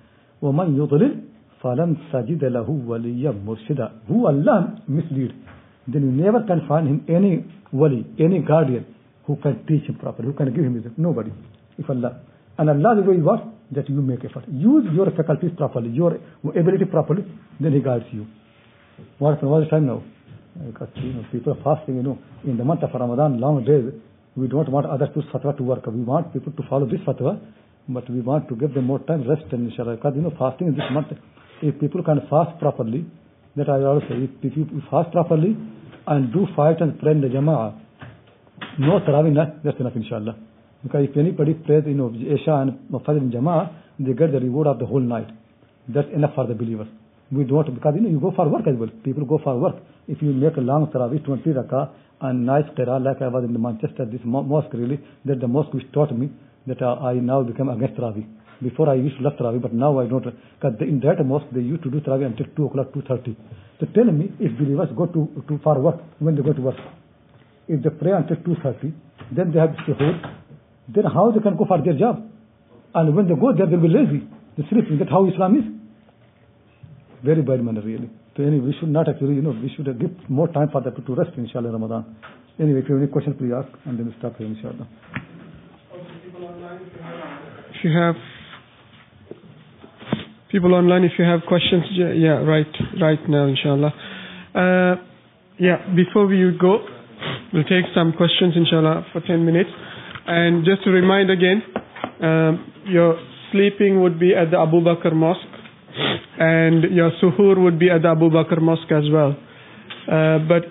وَمَنْ 0.42 0.76
يُضْلِلْ 0.76 1.20
فَلَنْ 1.62 1.96
تَجِدَ 2.12 2.44
لَهُ 2.44 2.68
وَلِيًّا 2.68 3.44
مُرْشِدًا 3.44 3.90
Who 4.08 4.26
Allah 4.26 4.76
mislead, 4.88 5.34
then 5.88 6.02
you 6.02 6.10
never 6.10 6.42
can 6.44 6.66
find 6.66 6.88
him 6.88 7.04
any 7.08 7.44
wali, 7.72 8.06
any 8.18 8.40
guardian 8.40 8.86
who 9.26 9.36
can 9.36 9.64
teach 9.66 9.84
him 9.88 9.96
properly, 9.96 10.28
who 10.28 10.34
can 10.34 10.54
give 10.54 10.64
him 10.64 10.74
wisdom. 10.74 10.94
Nobody. 10.96 11.32
If 11.78 11.90
Allah. 11.90 12.20
And 12.58 12.70
Allah 12.70 12.96
the 12.96 13.02
way 13.02 13.16
what? 13.16 13.44
That 13.72 13.88
you 13.88 13.96
make 13.96 14.24
effort. 14.24 14.44
Use 14.48 14.84
your 14.94 15.10
faculties 15.10 15.50
properly, 15.56 15.90
your 15.90 16.18
ability 16.44 16.84
properly, 16.84 17.24
then 17.58 17.72
He 17.72 17.80
guides 17.80 18.04
you. 18.12 18.26
What, 19.18 19.42
what 19.42 19.62
is 19.62 19.66
the 19.66 19.70
time 19.70 19.86
now? 19.86 20.02
Because 20.65 20.89
you 20.95 21.13
know, 21.13 21.25
people 21.31 21.53
are 21.53 21.63
fasting, 21.63 21.95
you 21.95 22.03
know, 22.03 22.17
in 22.43 22.57
the 22.57 22.63
month 22.63 22.83
of 22.83 22.89
Ramadan, 22.93 23.39
long 23.39 23.63
days, 23.63 23.93
we 24.35 24.47
don't 24.47 24.69
want 24.69 24.85
other 24.85 25.07
people's 25.07 25.25
fatwa 25.33 25.55
to 25.57 25.63
work. 25.63 25.85
We 25.87 26.01
want 26.03 26.33
people 26.33 26.51
to 26.51 26.63
follow 26.69 26.85
this 26.85 26.99
fatwa, 27.07 27.39
but 27.89 28.09
we 28.09 28.21
want 28.21 28.49
to 28.49 28.55
give 28.55 28.73
them 28.73 28.85
more 28.85 28.99
time, 28.99 29.27
rest 29.27 29.43
and 29.51 29.71
inshallah. 29.71 29.95
Because 29.95 30.13
you 30.15 30.21
know, 30.21 30.33
fasting 30.37 30.67
in 30.67 30.73
this 30.73 30.85
month, 30.91 31.07
if 31.61 31.79
people 31.79 32.03
can 32.03 32.21
fast 32.29 32.59
properly, 32.59 33.05
that 33.55 33.69
I 33.69 33.83
always 33.83 34.03
say, 34.07 34.29
if 34.43 34.57
you 34.57 34.81
fast 34.89 35.11
properly 35.11 35.57
and 36.07 36.33
do 36.33 36.47
fight 36.55 36.81
and 36.81 36.99
pray 36.99 37.11
in 37.11 37.21
the 37.21 37.27
jama'ah, 37.27 37.79
no 38.79 38.99
tarawih, 38.99 39.63
that's 39.63 39.79
enough 39.79 39.95
inshallah. 39.95 40.35
Because 40.83 41.07
if 41.09 41.17
anybody 41.17 41.53
prays, 41.53 41.83
you 41.85 41.93
know, 41.93 42.11
Isha 42.11 42.53
and 42.53 42.79
Fajr 42.91 43.17
in 43.17 43.31
Jama'ah, 43.31 43.73
they 43.99 44.13
get 44.13 44.31
the 44.31 44.39
reward 44.39 44.67
of 44.67 44.79
the 44.79 44.85
whole 44.85 44.99
night. 44.99 45.29
That's 45.87 46.07
enough 46.13 46.33
for 46.33 46.47
the 46.47 46.55
believers. 46.55 46.87
We 47.31 47.45
don't, 47.45 47.73
because 47.73 47.93
you 47.95 48.01
know, 48.01 48.09
you 48.09 48.19
go 48.19 48.33
for 48.35 48.49
work 48.49 48.67
as 48.67 48.75
well. 48.75 48.89
People 49.03 49.25
go 49.25 49.39
for 49.41 49.57
work. 49.57 49.75
If 50.07 50.21
you 50.21 50.33
make 50.33 50.57
a 50.57 50.59
long 50.59 50.87
tarawih, 50.87 51.23
20 51.23 51.49
rakah, 51.49 51.89
and 52.21 52.45
nice 52.45 52.65
qira, 52.77 53.03
like 53.03 53.21
I 53.21 53.29
was 53.29 53.45
in 53.45 53.61
Manchester, 53.61 54.05
this 54.05 54.19
mosque 54.25 54.73
really, 54.73 54.99
that 55.25 55.39
the 55.39 55.47
mosque 55.47 55.73
which 55.73 55.89
taught 55.93 56.11
me 56.15 56.29
that 56.67 56.81
uh, 56.81 56.95
I 56.95 57.13
now 57.13 57.41
become 57.43 57.69
against 57.69 57.95
tarawih. 57.95 58.27
Before 58.61 58.89
I 58.89 58.95
used 58.95 59.17
to 59.17 59.23
love 59.23 59.33
tarawih, 59.39 59.61
but 59.61 59.73
now 59.73 59.99
I 59.99 60.07
don't. 60.07 60.23
Because 60.23 60.75
in 60.81 60.99
that 60.99 61.25
mosque, 61.25 61.47
they 61.53 61.61
used 61.61 61.83
to 61.83 61.89
do 61.89 62.01
tarawih 62.01 62.25
until 62.25 62.47
2 62.55 62.65
o'clock, 62.65 62.91
2.30. 62.91 63.35
So 63.79 63.87
tell 63.95 64.05
me, 64.05 64.33
if 64.39 64.57
believers 64.57 64.89
go 64.95 65.05
to, 65.07 65.43
to 65.47 65.59
for 65.63 65.79
work, 65.79 66.01
when 66.19 66.35
they 66.35 66.41
go 66.41 66.53
to 66.53 66.61
work, 66.61 66.75
if 67.67 67.81
they 67.81 67.89
pray 67.89 68.11
until 68.11 68.35
2.30, 68.37 68.93
then 69.31 69.51
they 69.53 69.59
have 69.59 69.71
suhoor, 69.87 70.35
then 70.89 71.05
how 71.05 71.31
they 71.31 71.39
can 71.39 71.55
go 71.55 71.65
for 71.65 71.81
their 71.81 71.97
job? 71.97 72.27
And 72.93 73.15
when 73.15 73.27
they 73.27 73.35
go 73.35 73.53
there, 73.55 73.67
they'll 73.67 73.79
be 73.79 73.87
lazy. 73.87 74.27
They 74.57 74.63
sleeping. 74.69 74.99
That's 74.99 75.09
how 75.09 75.25
Islam 75.25 75.55
is. 75.55 75.80
Very 77.23 77.41
bad 77.41 77.63
manner, 77.63 77.81
really. 77.81 78.09
So 78.35 78.43
anyway, 78.43 78.67
we 78.67 78.75
should 78.79 78.89
not 78.89 79.07
actually, 79.09 79.35
you 79.35 79.41
know, 79.41 79.51
we 79.51 79.71
should 79.75 79.85
give 79.99 80.11
more 80.29 80.47
time 80.47 80.69
for 80.71 80.81
them 80.81 80.93
to 80.95 81.15
rest, 81.15 81.31
inshallah, 81.37 81.71
Ramadan. 81.71 82.15
Anyway, 82.59 82.79
if 82.79 82.89
you 82.89 82.95
have 82.95 83.03
any 83.03 83.11
questions, 83.11 83.35
please 83.37 83.51
ask, 83.53 83.67
and 83.85 83.99
then 83.99 84.07
we 84.07 84.15
stop 84.19 84.37
here, 84.37 84.47
inshallah. 84.47 84.87
If 87.73 87.83
you 87.83 87.91
have 87.97 88.15
people 90.51 90.73
online, 90.73 91.03
if 91.03 91.11
you 91.17 91.25
have 91.25 91.41
questions, 91.47 91.83
yeah, 91.93 92.41
right, 92.41 92.67
right 93.01 93.19
now, 93.29 93.47
inshallah. 93.47 93.91
Uh, 94.53 94.95
yeah, 95.59 95.77
before 95.95 96.25
we 96.27 96.37
go, 96.59 96.79
we'll 97.53 97.63
take 97.63 97.85
some 97.93 98.13
questions, 98.13 98.53
inshallah, 98.55 99.05
for 99.13 99.21
10 99.21 99.45
minutes. 99.45 99.69
And 100.27 100.65
just 100.65 100.83
to 100.85 100.89
remind 100.89 101.29
again, 101.29 101.61
um, 102.21 102.73
your 102.87 103.19
sleeping 103.51 104.01
would 104.01 104.19
be 104.19 104.33
at 104.35 104.51
the 104.51 104.59
Abu 104.59 104.81
Bakr 104.81 105.13
Mosque, 105.13 105.39
and 106.41 106.83
your 106.95 107.11
suhoor 107.21 107.55
would 107.63 107.77
be 107.77 107.89
at 107.91 108.01
the 108.01 108.09
Abu 108.09 108.29
Bakr 108.31 108.59
Mosque 108.59 108.91
as 108.91 109.03
well. 109.13 109.35
Uh, 110.11 110.39
but 110.49 110.63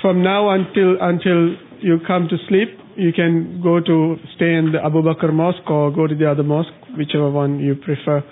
from 0.00 0.22
now 0.22 0.48
until 0.50 0.96
until 1.00 1.54
you 1.82 1.98
come 2.06 2.28
to 2.30 2.36
sleep, 2.48 2.68
you 2.96 3.12
can 3.12 3.60
go 3.62 3.78
to 3.80 4.16
stay 4.36 4.54
in 4.54 4.72
the 4.72 4.78
Abu 4.82 5.02
Bakr 5.02 5.30
Mosque 5.32 5.68
or 5.68 5.90
go 5.92 6.06
to 6.06 6.14
the 6.14 6.30
other 6.30 6.42
mosque, 6.42 6.72
whichever 6.96 7.30
one 7.30 7.58
you 7.60 7.74
prefer. 7.74 8.24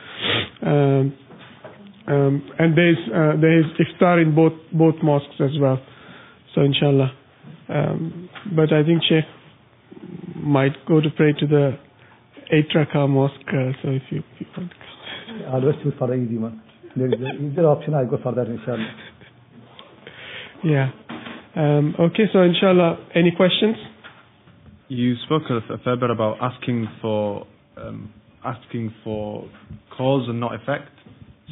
Um, 0.62 1.12
um, 2.07 2.51
and 2.59 2.77
there's 2.77 2.97
uh, 3.09 3.38
there 3.40 3.59
is 3.61 3.66
iftar 3.85 4.23
in 4.23 4.35
both 4.35 4.55
both 4.73 4.95
mosques 5.03 5.37
as 5.38 5.51
well. 5.61 5.79
So 6.55 6.62
inshallah. 6.62 7.12
Um, 7.69 8.31
but 8.57 8.73
I 8.73 8.83
think 8.85 9.03
Sheikh 9.07 9.25
might 10.35 10.73
go 10.88 11.01
to 11.03 11.11
pray 11.11 11.33
to 11.40 11.47
the 11.47 11.79
eight 12.53 12.71
rakah 12.75 13.07
mosque. 13.09 13.35
Uh, 13.49 13.73
so 13.83 13.90
if 13.90 14.03
you, 14.11 14.21
if 14.21 14.40
you 14.40 14.47
want 14.57 14.71
to 14.71 14.77
go. 14.77 15.47
I 15.47 15.53
always 15.55 15.77
choose 15.83 15.95
for 15.99 16.12
easy 16.14 16.38
one. 16.38 16.62
There 16.96 17.07
is 17.07 17.12
a 17.20 17.42
easier 17.42 17.66
option, 17.66 17.94
I 17.94 18.05
go 18.05 18.18
for 18.22 18.35
that, 18.35 18.46
inshallah. 18.46 18.88
Yeah. 20.64 20.90
Um, 21.57 21.94
okay, 21.98 22.24
so 22.33 22.42
inshallah, 22.42 23.07
any 23.14 23.33
questions? 23.37 23.76
You 24.88 25.14
spoke 25.24 25.42
a, 25.50 25.57
a 25.74 25.79
fair 25.79 25.96
bit 25.96 26.11
about 26.11 26.38
asking 26.40 26.88
for 27.00 27.46
um, 27.76 28.12
asking 28.44 28.92
for 29.05 29.48
cause 29.96 30.29
and 30.29 30.40
not 30.40 30.55
effect. 30.55 30.90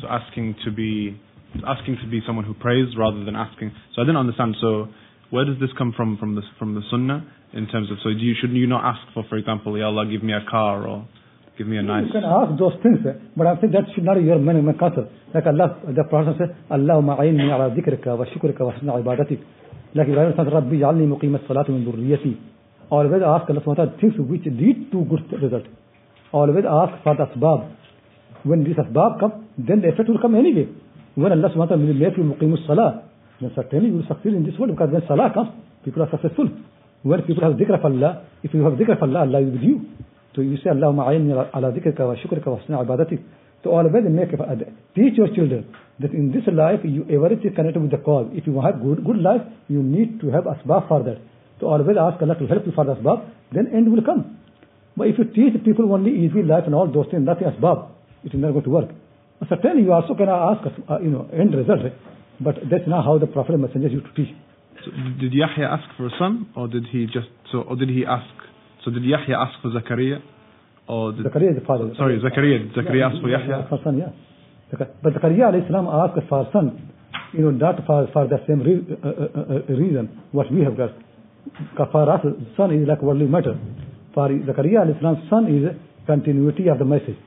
So 0.01 0.09
asking 0.09 0.57
to 0.64 0.70
be 0.70 1.18
asking 1.66 1.98
to 2.03 2.09
be 2.11 2.20
someone 2.27 2.44
who 2.44 2.55
prays 2.55 2.88
rather 2.96 3.24
than 3.24 3.37
asking. 3.37 3.72
So 3.94 4.03
I 4.03 4.05
didn't 4.05 4.16
understand. 4.18 4.57
So 4.61 4.88
where 5.31 5.44
does 5.44 5.59
this 5.61 5.70
come 5.77 5.92
from 5.96 6.16
from 6.18 6.35
the 6.35 6.42
from 6.59 6.74
the 6.74 6.83
Sunnah 6.90 7.27
in 7.53 7.66
terms 7.68 7.90
of 7.90 7.98
so 8.03 8.11
do 8.11 8.18
you 8.18 8.35
should 8.40 8.51
you 8.51 8.66
not 8.66 8.85
ask 8.85 9.01
for 9.14 9.24
for 9.29 9.37
example 9.37 9.77
Ya 9.79 9.87
Allah 9.87 10.07
give 10.11 10.22
me 10.22 10.33
a 10.33 10.44
car 10.51 10.87
or 10.87 11.07
give 11.59 11.66
me 11.66 11.77
a 11.77 11.83
nice 11.83 12.07
You 12.07 12.12
can 12.12 12.25
ask 12.25 12.57
those 12.59 12.75
things, 12.83 12.99
but 13.37 13.47
I'm 13.47 13.59
saying 13.61 13.73
that 13.73 13.85
should 13.94 14.05
not 14.05 14.14
be 14.14 14.23
your 14.23 14.38
main 14.38 14.64
main 14.64 14.79
concern. 14.79 15.09
Like 15.35 15.47
Allah, 15.47 15.77
the 15.85 16.05
Prophet 16.05 16.37
said, 16.38 16.57
Allahumma 16.71 17.18
a'inni 17.18 17.51
ala 17.53 17.68
dhikrika 17.75 18.16
wa 18.16 18.25
shukrika 18.25 18.61
wa 18.61 18.73
husna 18.73 18.97
ibadatik. 19.03 19.40
Like 19.94 20.09
Ibrahim 20.09 20.33
said, 20.37 20.53
Rabbi 20.53 20.77
ja'alni 20.77 21.07
muqim 21.12 21.35
as-salati 21.35 21.71
min 21.71 21.85
dhurriyyati. 21.85 22.37
Always 22.90 23.23
ask 23.23 23.51
Allah 23.51 23.61
subhanahu 23.61 23.66
wa 23.66 23.75
ta'ala 23.75 24.01
things 24.01 24.14
which 24.18 24.47
lead 24.47 24.90
to 24.92 25.05
good 25.05 25.42
result. 25.42 25.66
Always 26.33 26.64
ask 26.64 27.03
for 27.03 27.16
the 27.16 27.27
asbab. 27.27 27.68
When 28.44 28.64
this 28.64 28.77
asbab 28.77 29.21
come, 29.21 29.49
then 29.59 29.83
the 29.83 29.88
effect 29.88 30.09
will 30.09 30.21
come 30.21 30.37
anyway. 30.37 30.68
When 31.16 31.33
Allah 31.33 31.51
subhanahu 31.51 31.59
wa 31.59 31.66
ta'ala 31.66 31.85
will 31.85 31.94
make 31.94 32.16
you 32.16 32.25
muqim 32.25 32.55
as-salah, 32.62 33.03
then 33.40 33.53
certainly 33.55 33.90
you 33.90 33.97
will 33.97 34.07
succeed 34.09 34.35
in 34.35 34.44
this 34.44 34.55
world 34.59 34.73
because 34.73 34.90
when 34.90 35.03
salah 35.07 35.31
comes, 35.35 35.51
people 35.85 36.03
are 36.03 36.11
successful. 36.11 36.49
When 37.03 37.23
people 37.23 37.44
have 37.44 37.55
dhikr 37.55 37.79
of 37.79 37.85
Allah, 37.85 38.25
if 38.42 38.55
you 38.55 38.62
have 38.64 38.75
dhikr 38.75 38.97
of 38.97 39.03
Allah, 39.03 39.21
Allah 39.21 39.40
is 39.42 39.53
with 39.53 39.62
you. 39.62 39.87
So 40.35 40.43
you 40.43 40.57
say, 40.59 40.71
Allahumma 40.71 41.09
a'inni 41.09 41.33
ala 41.33 41.73
dhikrika 41.73 42.01
wa 42.01 42.14
shukrika 42.14 42.47
wa 42.47 42.59
husna 42.59 42.85
ibadatik. 42.85 43.23
So 43.64 43.71
always 43.71 44.05
make 44.09 44.33
a, 44.33 44.57
teach 44.95 45.17
your 45.17 45.29
children 45.35 45.67
that 45.99 46.12
in 46.12 46.31
this 46.31 46.45
life 46.53 46.81
you 46.85 47.05
everything 47.11 47.55
connected 47.55 47.83
with 47.83 47.91
the 47.91 47.99
cause. 47.99 48.31
If 48.33 48.47
you 48.47 48.61
have 48.61 48.81
good 48.81 49.05
good 49.05 49.19
life, 49.19 49.43
you 49.69 49.83
need 49.83 50.21
to 50.21 50.31
have 50.31 50.45
asbab 50.45 50.87
for 50.88 51.03
that. 51.03 51.19
So 51.61 51.67
always 51.67 51.97
ask 51.99 52.23
Allah 52.23 52.38
to 52.38 52.47
help 52.47 52.67
you 52.67 52.73
for 52.73 52.85
the 52.85 52.95
asbab, 52.95 53.27
then 53.53 53.67
end 53.75 53.91
will 53.91 54.05
come. 54.05 54.38
But 54.97 55.09
if 55.09 55.19
you 55.19 55.25
teach 55.25 55.59
people 55.64 55.93
only 55.93 56.12
easy 56.12 56.43
life 56.43 56.64
and 56.67 56.75
all 56.75 56.87
those 56.87 57.07
things, 57.11 57.25
nothing 57.25 57.49
asbab, 57.49 57.91
it 58.25 58.35
is 58.35 58.41
not 58.41 58.53
going 58.53 58.64
to 58.64 58.71
work. 58.71 58.91
Certainly 59.49 59.83
you 59.83 59.93
also 59.93 60.14
can 60.14 60.29
ask, 60.29 60.62
uh, 60.67 61.01
you 61.01 61.11
know, 61.11 61.29
end 61.33 61.55
result, 61.55 61.81
but 62.41 62.57
that's 62.71 62.87
not 62.87 63.05
how 63.05 63.19
the 63.19 63.27
Prophet 63.27 63.55
and 63.55 63.62
Messenger 63.62 63.88
used 63.88 64.07
to 64.07 64.12
teach. 64.14 64.35
So 64.85 64.91
did 65.21 65.33
Yahya 65.33 65.67
ask 65.67 65.97
for 65.97 66.07
a 66.07 66.11
son, 66.19 66.49
or 66.57 66.69
did 66.69 66.87
he 66.91 67.07
just 67.07 67.29
so, 67.51 67.62
or 67.62 67.77
did 67.77 67.88
he 67.88 68.05
ask? 68.07 68.27
So 68.88 68.94
did 68.94 69.05
Yahya 69.05 69.37
ask 69.37 69.61
for 69.61 69.68
Zakaria, 69.68 70.16
or 70.88 71.12
did, 71.12 71.27
Zakaria 71.27 71.51
is 71.51 71.61
the 71.61 71.66
father. 71.66 71.92
Sorry, 71.98 72.18
Zakaria. 72.24 72.57
Did 72.57 72.72
Zakaria 72.72 73.01
yeah, 73.01 73.09
ask 73.12 73.20
for 73.20 73.29
Yahya? 73.29 73.66
For 73.68 73.79
son, 73.85 73.98
yeah. 73.98 74.09
But 75.03 75.12
Zakaria 75.12 75.53
alayhi 75.53 75.66
salam 75.66 75.88
asked 75.88 76.27
for 76.27 76.48
son, 76.55 76.90
you 77.35 77.40
know, 77.40 77.51
not 77.51 77.85
for, 77.87 78.09
for 78.14 78.27
the 78.27 78.38
same 78.48 78.61
re, 78.61 78.81
uh, 78.81 79.07
uh, 79.07 79.12
uh, 79.12 79.77
reason 79.77 80.09
what 80.33 80.51
we 80.51 80.64
have 80.64 80.74
got. 80.74 80.96
For 81.77 82.11
us, 82.11 82.24
son 82.57 82.72
is 82.72 82.88
like 82.88 83.03
worldly 83.03 83.27
matter. 83.27 83.61
For 84.14 84.31
Zakaria 84.31 84.88
alayhi 84.88 84.98
salam's 85.03 85.29
son 85.29 85.53
is 85.53 85.68
continuity 86.07 86.68
of 86.68 86.79
the 86.79 86.87
message. 86.87 87.18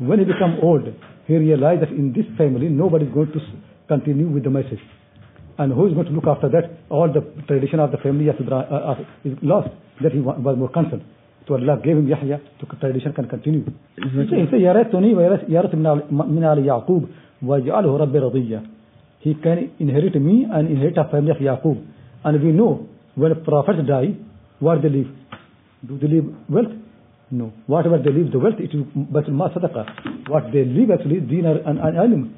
When 0.00 0.18
he 0.18 0.24
become 0.24 0.58
old, 0.64 0.82
he 1.28 1.36
realized 1.36 1.82
that 1.82 1.90
in 1.90 2.12
this 2.12 2.26
family 2.36 2.68
nobody 2.68 3.06
is 3.06 3.14
going 3.14 3.30
to 3.30 3.40
continue 3.86 4.28
with 4.28 4.42
the 4.42 4.50
message. 4.50 4.82
And 5.58 5.72
who 5.72 5.86
is 5.88 5.94
going 5.94 6.06
to 6.06 6.12
look 6.12 6.26
after 6.26 6.48
that? 6.48 6.78
All 6.88 7.12
the 7.12 7.20
tradition 7.46 7.80
of 7.80 7.90
the 7.90 7.98
family 7.98 8.28
of 8.28 8.36
Ibrahim, 8.40 8.72
uh, 8.72 8.94
is 9.24 9.36
lost. 9.42 9.68
That 10.02 10.12
he 10.12 10.20
was 10.20 10.38
more 10.56 10.68
concerned. 10.68 11.04
So 11.48 11.54
Allah 11.54 11.80
gave 11.82 11.96
him 11.96 12.06
Yahya, 12.06 12.40
so 12.60 12.66
tradition 12.78 13.14
can 13.14 13.26
continue. 13.26 13.64
He 13.96 14.02
said, 14.04 14.60
يَرَثُنِي 14.60 15.14
وَيَرَث 15.16 15.48
مِنْ 15.48 16.44
آلِ 16.44 16.58
يَعْقُوب 16.66 17.08
وَجَعَلْهُ 17.42 17.98
رَبِّ 17.98 18.14
رَضِيًّا 18.14 18.66
He 19.20 19.34
can 19.34 19.72
inherit 19.80 20.14
me 20.20 20.46
and 20.50 20.68
inherit 20.68 20.98
a 20.98 21.04
family 21.10 21.30
of 21.30 21.38
Yaqub. 21.38 21.84
And 22.24 22.42
we 22.42 22.52
know 22.52 22.86
when 23.14 23.42
prophets 23.44 23.80
die, 23.88 24.14
what 24.60 24.82
they 24.82 24.90
leave? 24.90 25.08
Do 25.86 25.98
they 25.98 26.08
leave 26.08 26.34
wealth? 26.50 26.72
No. 27.30 27.52
Whatever 27.66 27.98
they 27.98 28.10
leave 28.10 28.30
the 28.30 28.38
wealth, 28.38 28.60
it 28.60 28.74
is 28.74 28.84
Batul 28.94 29.30
Ma 29.30 29.48
Sadaqah. 29.48 30.28
What 30.28 30.52
they 30.52 30.64
leave 30.64 30.90
actually, 30.90 31.20
dinar 31.20 31.56
and, 31.64 31.78
ilm. 31.78 32.30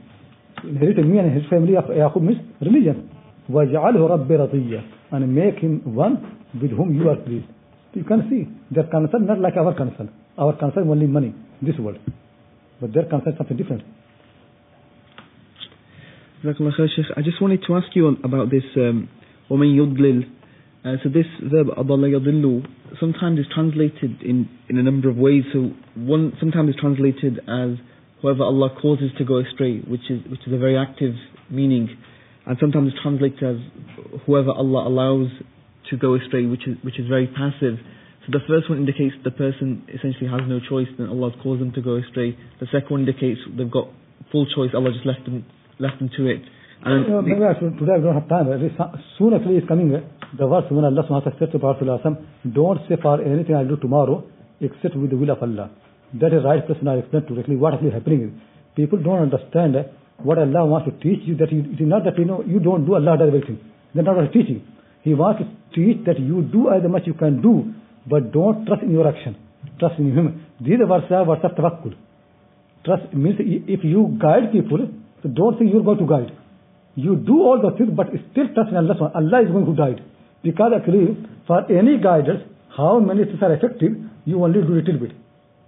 Inheriting 0.62 1.10
me 1.10 1.18
and 1.18 1.34
his 1.34 1.48
family 1.50 1.74
of 1.74 1.84
Yaqub 1.86 2.22
means 2.22 2.38
religion. 2.60 3.09
وَجَعَلْهُ 3.49 4.01
رَبِّ 4.01 4.27
رَضِيًّا 4.27 4.81
And 5.11 5.35
make 5.35 5.59
him 5.59 5.81
one 5.95 6.41
with 6.59 6.71
whom 6.71 6.95
you 6.95 7.09
are 7.09 7.15
pleased. 7.15 7.45
You 7.93 8.03
can 8.03 8.27
see 8.29 8.47
their 8.73 8.85
concern 8.85 9.25
not 9.27 9.39
like 9.39 9.55
our 9.57 9.73
concern. 9.73 10.11
Our 10.37 10.53
concern 10.57 10.89
only 10.89 11.07
money, 11.07 11.33
this 11.61 11.75
world. 11.79 11.99
But 12.81 12.93
their 12.93 13.05
concern 13.05 13.35
something 13.37 13.55
different. 13.55 13.83
I 16.43 17.21
just 17.21 17.41
wanted 17.41 17.63
to 17.67 17.75
ask 17.75 17.87
you 17.95 18.07
about 18.23 18.51
this 18.51 18.63
um, 18.75 19.09
وَمَن 19.49 19.73
يُضْلِلْ 19.75 20.31
uh, 20.85 20.97
so 21.01 21.09
this 21.09 21.25
verb 21.41 21.67
أَضَلَّ 21.75 22.13
يَضِلُّ 22.13 22.99
sometimes 22.99 23.39
is 23.39 23.47
translated 23.51 24.21
in, 24.21 24.47
in 24.69 24.77
a 24.77 24.83
number 24.83 25.09
of 25.09 25.17
ways. 25.17 25.43
So 25.51 25.71
one 25.95 26.33
sometimes 26.39 26.69
is 26.69 26.75
translated 26.79 27.39
as 27.49 27.81
whoever 28.21 28.43
Allah 28.43 28.69
causes 28.79 29.09
to 29.17 29.25
go 29.25 29.39
astray, 29.39 29.79
which 29.79 30.11
is 30.11 30.21
which 30.29 30.41
is 30.45 30.53
a 30.53 30.59
very 30.59 30.77
active 30.77 31.15
meaning, 31.49 31.89
and 32.50 32.58
sometimes 32.58 32.90
translated 33.00 33.38
as 33.46 33.62
whoever 34.26 34.50
Allah 34.50 34.90
allows 34.90 35.30
to 35.88 35.94
go 35.96 36.18
astray, 36.18 36.46
which 36.50 36.66
is 36.66 36.74
which 36.82 36.98
is 36.98 37.06
very 37.06 37.30
passive. 37.30 37.78
So 38.26 38.34
the 38.34 38.42
first 38.50 38.66
one 38.66 38.82
indicates 38.82 39.14
the 39.22 39.30
person 39.30 39.86
essentially 39.86 40.26
has 40.26 40.42
no 40.50 40.58
choice, 40.58 40.90
then 40.98 41.06
Allah 41.06 41.30
has 41.30 41.38
caused 41.46 41.62
them 41.62 41.70
to 41.78 41.80
go 41.80 41.94
astray. 42.02 42.34
The 42.58 42.66
second 42.74 42.90
one 42.90 43.00
indicates 43.06 43.38
they've 43.54 43.70
got 43.70 43.86
full 44.34 44.50
choice, 44.50 44.74
Allah 44.74 44.90
just 44.90 45.06
left 45.06 45.22
them 45.30 45.46
left 45.78 46.02
them 46.02 46.10
to 46.18 46.26
it. 46.26 46.42
And 46.82 47.06
uh, 47.06 47.22
maybe 47.22 47.38
I 47.38 47.54
should, 47.54 47.78
today 47.78 48.02
we 48.02 48.10
don't 48.10 48.18
have 48.18 48.26
time. 48.26 48.50
Soon 49.14 49.30
actually 49.30 49.62
is 49.62 49.68
coming 49.70 49.94
the 49.94 50.46
verse 50.50 50.66
when 50.74 50.82
Allah 50.82 51.06
subhanahu 51.06 51.22
wa 51.22 51.30
ta'ala 51.30 51.38
said 51.38 51.52
to 51.54 51.58
Prophet 51.62 51.86
don't 51.86 52.80
say 52.90 52.98
for 52.98 53.22
anything 53.22 53.54
I'll 53.54 53.68
do 53.68 53.78
tomorrow 53.78 54.26
except 54.58 54.98
with 54.98 55.14
the 55.14 55.16
will 55.16 55.30
of 55.30 55.38
Allah. 55.38 55.70
That 56.18 56.34
is 56.34 56.42
right 56.42 56.66
person 56.66 56.88
I 56.88 56.98
explained 56.98 57.30
directly 57.30 57.54
what 57.54 57.74
actually 57.74 57.94
happening 57.94 58.26
is. 58.26 58.32
People 58.74 58.98
don't 58.98 59.22
understand 59.30 59.78
what 60.24 60.38
Allah 60.38 60.64
wants 60.66 60.88
to 60.90 60.92
teach 61.02 61.26
you 61.26 61.36
that 61.36 61.52
it 61.52 61.80
is 61.80 61.86
not 61.86 62.04
that 62.04 62.18
you 62.18 62.24
know 62.24 62.42
you 62.46 62.60
don't 62.60 62.86
do 62.86 62.94
Allah 62.94 63.16
does 63.18 63.28
everything. 63.28 63.58
That's 63.94 64.06
not 64.06 64.16
what 64.16 64.32
teaching. 64.32 64.62
He 65.02 65.14
wants 65.14 65.42
to 65.42 65.46
teach 65.74 66.04
that 66.06 66.18
you 66.18 66.42
do 66.42 66.70
as 66.70 66.82
much 66.88 67.02
you 67.06 67.14
can 67.14 67.40
do, 67.42 67.72
but 68.06 68.32
don't 68.32 68.66
trust 68.66 68.82
in 68.82 68.90
your 68.90 69.08
action. 69.08 69.36
Trust 69.78 69.98
in 69.98 70.12
Him. 70.12 70.46
These 70.60 70.80
are 70.80 70.92
are 70.92 71.24
verses 71.24 71.44
of 71.44 71.52
tawakkul. 71.56 71.94
Trust 72.84 73.12
means 73.14 73.36
if 73.38 73.84
you 73.84 74.16
guide 74.20 74.52
people, 74.52 74.88
so 75.22 75.28
don't 75.28 75.58
think 75.58 75.72
you're 75.72 75.82
going 75.82 75.98
to 75.98 76.06
guide. 76.06 76.32
You 76.96 77.16
do 77.16 77.40
all 77.40 77.60
the 77.60 77.76
things, 77.76 77.90
but 77.94 78.08
still 78.30 78.48
trust 78.54 78.70
in 78.70 78.76
Allah. 78.76 79.12
Allah 79.14 79.42
is 79.42 79.50
going 79.50 79.66
to 79.66 79.74
guide. 79.74 80.02
Because 80.42 80.72
actually, 80.76 81.16
for 81.46 81.70
any 81.70 81.98
guidance, 81.98 82.42
how 82.76 82.98
many 82.98 83.24
things 83.24 83.42
are 83.42 83.52
effective, 83.52 83.92
you 84.24 84.42
only 84.42 84.62
do 84.62 84.74
little 84.74 84.98
bit. 84.98 85.12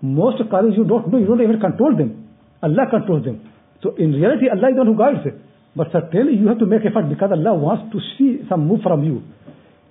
Most 0.00 0.42
causes 0.50 0.72
you 0.76 0.84
don't 0.84 1.10
know, 1.12 1.18
you 1.18 1.26
don't 1.26 1.42
even 1.42 1.60
control 1.60 1.96
them. 1.96 2.28
Allah 2.62 2.86
controls 2.90 3.24
them. 3.24 3.51
So 3.82 3.94
in 3.96 4.12
reality, 4.12 4.48
Allah 4.48 4.70
is 4.70 4.74
the 4.74 4.84
one 4.84 4.86
who 4.86 4.98
guides 4.98 5.26
it. 5.26 5.34
But 5.74 5.88
certainly 5.90 6.36
you 6.36 6.48
have 6.48 6.58
to 6.58 6.66
make 6.66 6.84
effort 6.86 7.08
because 7.08 7.32
Allah 7.32 7.54
wants 7.54 7.92
to 7.92 7.98
see 8.16 8.44
some 8.48 8.66
move 8.68 8.80
from 8.82 9.04
you. 9.04 9.22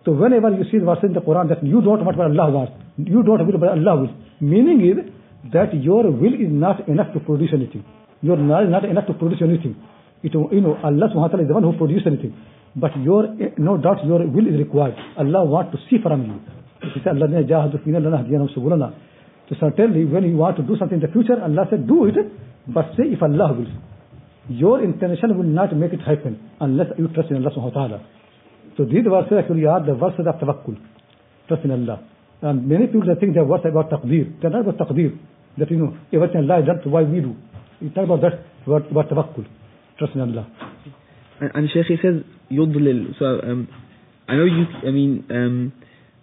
So 0.06 0.14
whenever 0.14 0.50
you 0.50 0.64
see 0.72 0.80
the 0.80 0.86
verse 0.86 1.04
in 1.04 1.14
the 1.14 1.22
Quran 1.22 1.50
that 1.50 1.64
you 1.64 1.82
don't 1.82 2.06
want 2.06 2.18
what 2.18 2.26
Allah 2.32 2.50
wants, 2.50 2.74
you 2.98 3.22
don't 3.24 3.46
will 3.46 3.58
but 3.60 3.70
Allah 3.70 4.02
will. 4.02 4.14
Meaning 4.40 4.82
is 4.82 4.98
that 5.52 5.74
your 5.74 6.10
will 6.10 6.34
is 6.34 6.50
not 6.50 6.88
enough 6.88 7.14
to 7.14 7.20
produce 7.20 7.52
anything. 7.54 7.84
Your 8.22 8.38
knowledge 8.38 8.68
is 8.68 8.72
not 8.72 8.86
enough 8.86 9.08
to 9.08 9.14
produce 9.14 9.42
anything. 9.42 9.76
It, 10.24 10.34
you 10.34 10.62
know, 10.62 10.78
Allah 10.84 11.08
is 11.08 11.48
the 11.48 11.54
one 11.54 11.64
who 11.64 11.78
produces 11.78 12.06
anything. 12.06 12.34
But 12.76 12.96
your, 13.02 13.36
no 13.58 13.78
doubt 13.78 14.06
your 14.06 14.26
will 14.26 14.48
is 14.48 14.58
required. 14.58 14.96
Allah 15.18 15.44
wants 15.44 15.74
to 15.74 15.80
see 15.90 16.02
from 16.02 16.24
you. 16.26 16.40
He 16.94 17.02
said, 17.04 17.18
Allah 17.18 17.28
So 19.50 19.56
certainly 19.60 20.06
when 20.06 20.24
you 20.24 20.38
want 20.38 20.58
to 20.58 20.64
do 20.64 20.76
something 20.78 21.02
in 21.02 21.06
the 21.06 21.12
future, 21.12 21.42
Allah 21.42 21.66
said, 21.70 21.88
do 21.88 22.06
it, 22.06 22.16
but 22.68 22.92
say 22.98 23.12
if 23.12 23.22
Allah 23.22 23.54
wills. 23.54 23.74
Your 24.50 24.84
intention 24.84 25.38
will 25.38 25.46
not 25.46 25.76
make 25.76 25.94
it 25.94 26.02
happen 26.02 26.40
unless 26.60 26.88
you 26.98 27.08
trust 27.10 27.30
in 27.32 27.38
Allah 27.38 27.52
subhanahu 27.56 27.76
wa 27.76 27.88
ta'ala. 27.88 28.08
So 28.78 28.86
these 28.86 29.04
verses 29.08 29.34
actually 29.38 29.66
are 29.66 29.86
the 29.86 29.94
verses 29.94 30.26
of 30.28 30.36
tawakkul. 30.40 30.78
Trust 31.48 31.64
in 31.66 31.72
Allah. 31.72 32.04
And 32.42 32.68
many 32.68 32.88
people 32.88 33.04
think 33.20 33.36
they're 33.36 33.46
words 33.46 33.64
about 33.66 33.92
taqdeer. 33.92 34.42
They're 34.42 34.50
not 34.50 34.68
about 34.68 34.78
taqdeer. 34.78 35.18
That 35.58 35.70
you 35.70 35.78
know, 35.78 35.98
everything 36.14 36.50
Allah 36.50 36.64
so 36.84 36.90
why 36.90 37.04
we 37.04 37.22
do. 37.22 37.36
It's 37.82 37.96
not 37.96 38.06
about 38.06 38.22
that, 38.22 38.46
about, 38.66 38.90
about 38.92 39.10
tawakkul. 39.10 39.46
Trust 40.00 40.16
in 40.16 40.22
Allah. 40.22 40.48
And, 41.40 41.52
and 41.54 41.70
Sheikh, 41.74 41.86
he 41.88 41.98
says, 42.02 42.24
yudlil. 42.52 43.18
So, 43.20 43.26
um, 43.26 43.68
I 44.28 44.36
know 44.36 44.46
you, 44.46 44.66
I 44.88 44.92
mean, 44.92 45.26
um, 45.30 45.74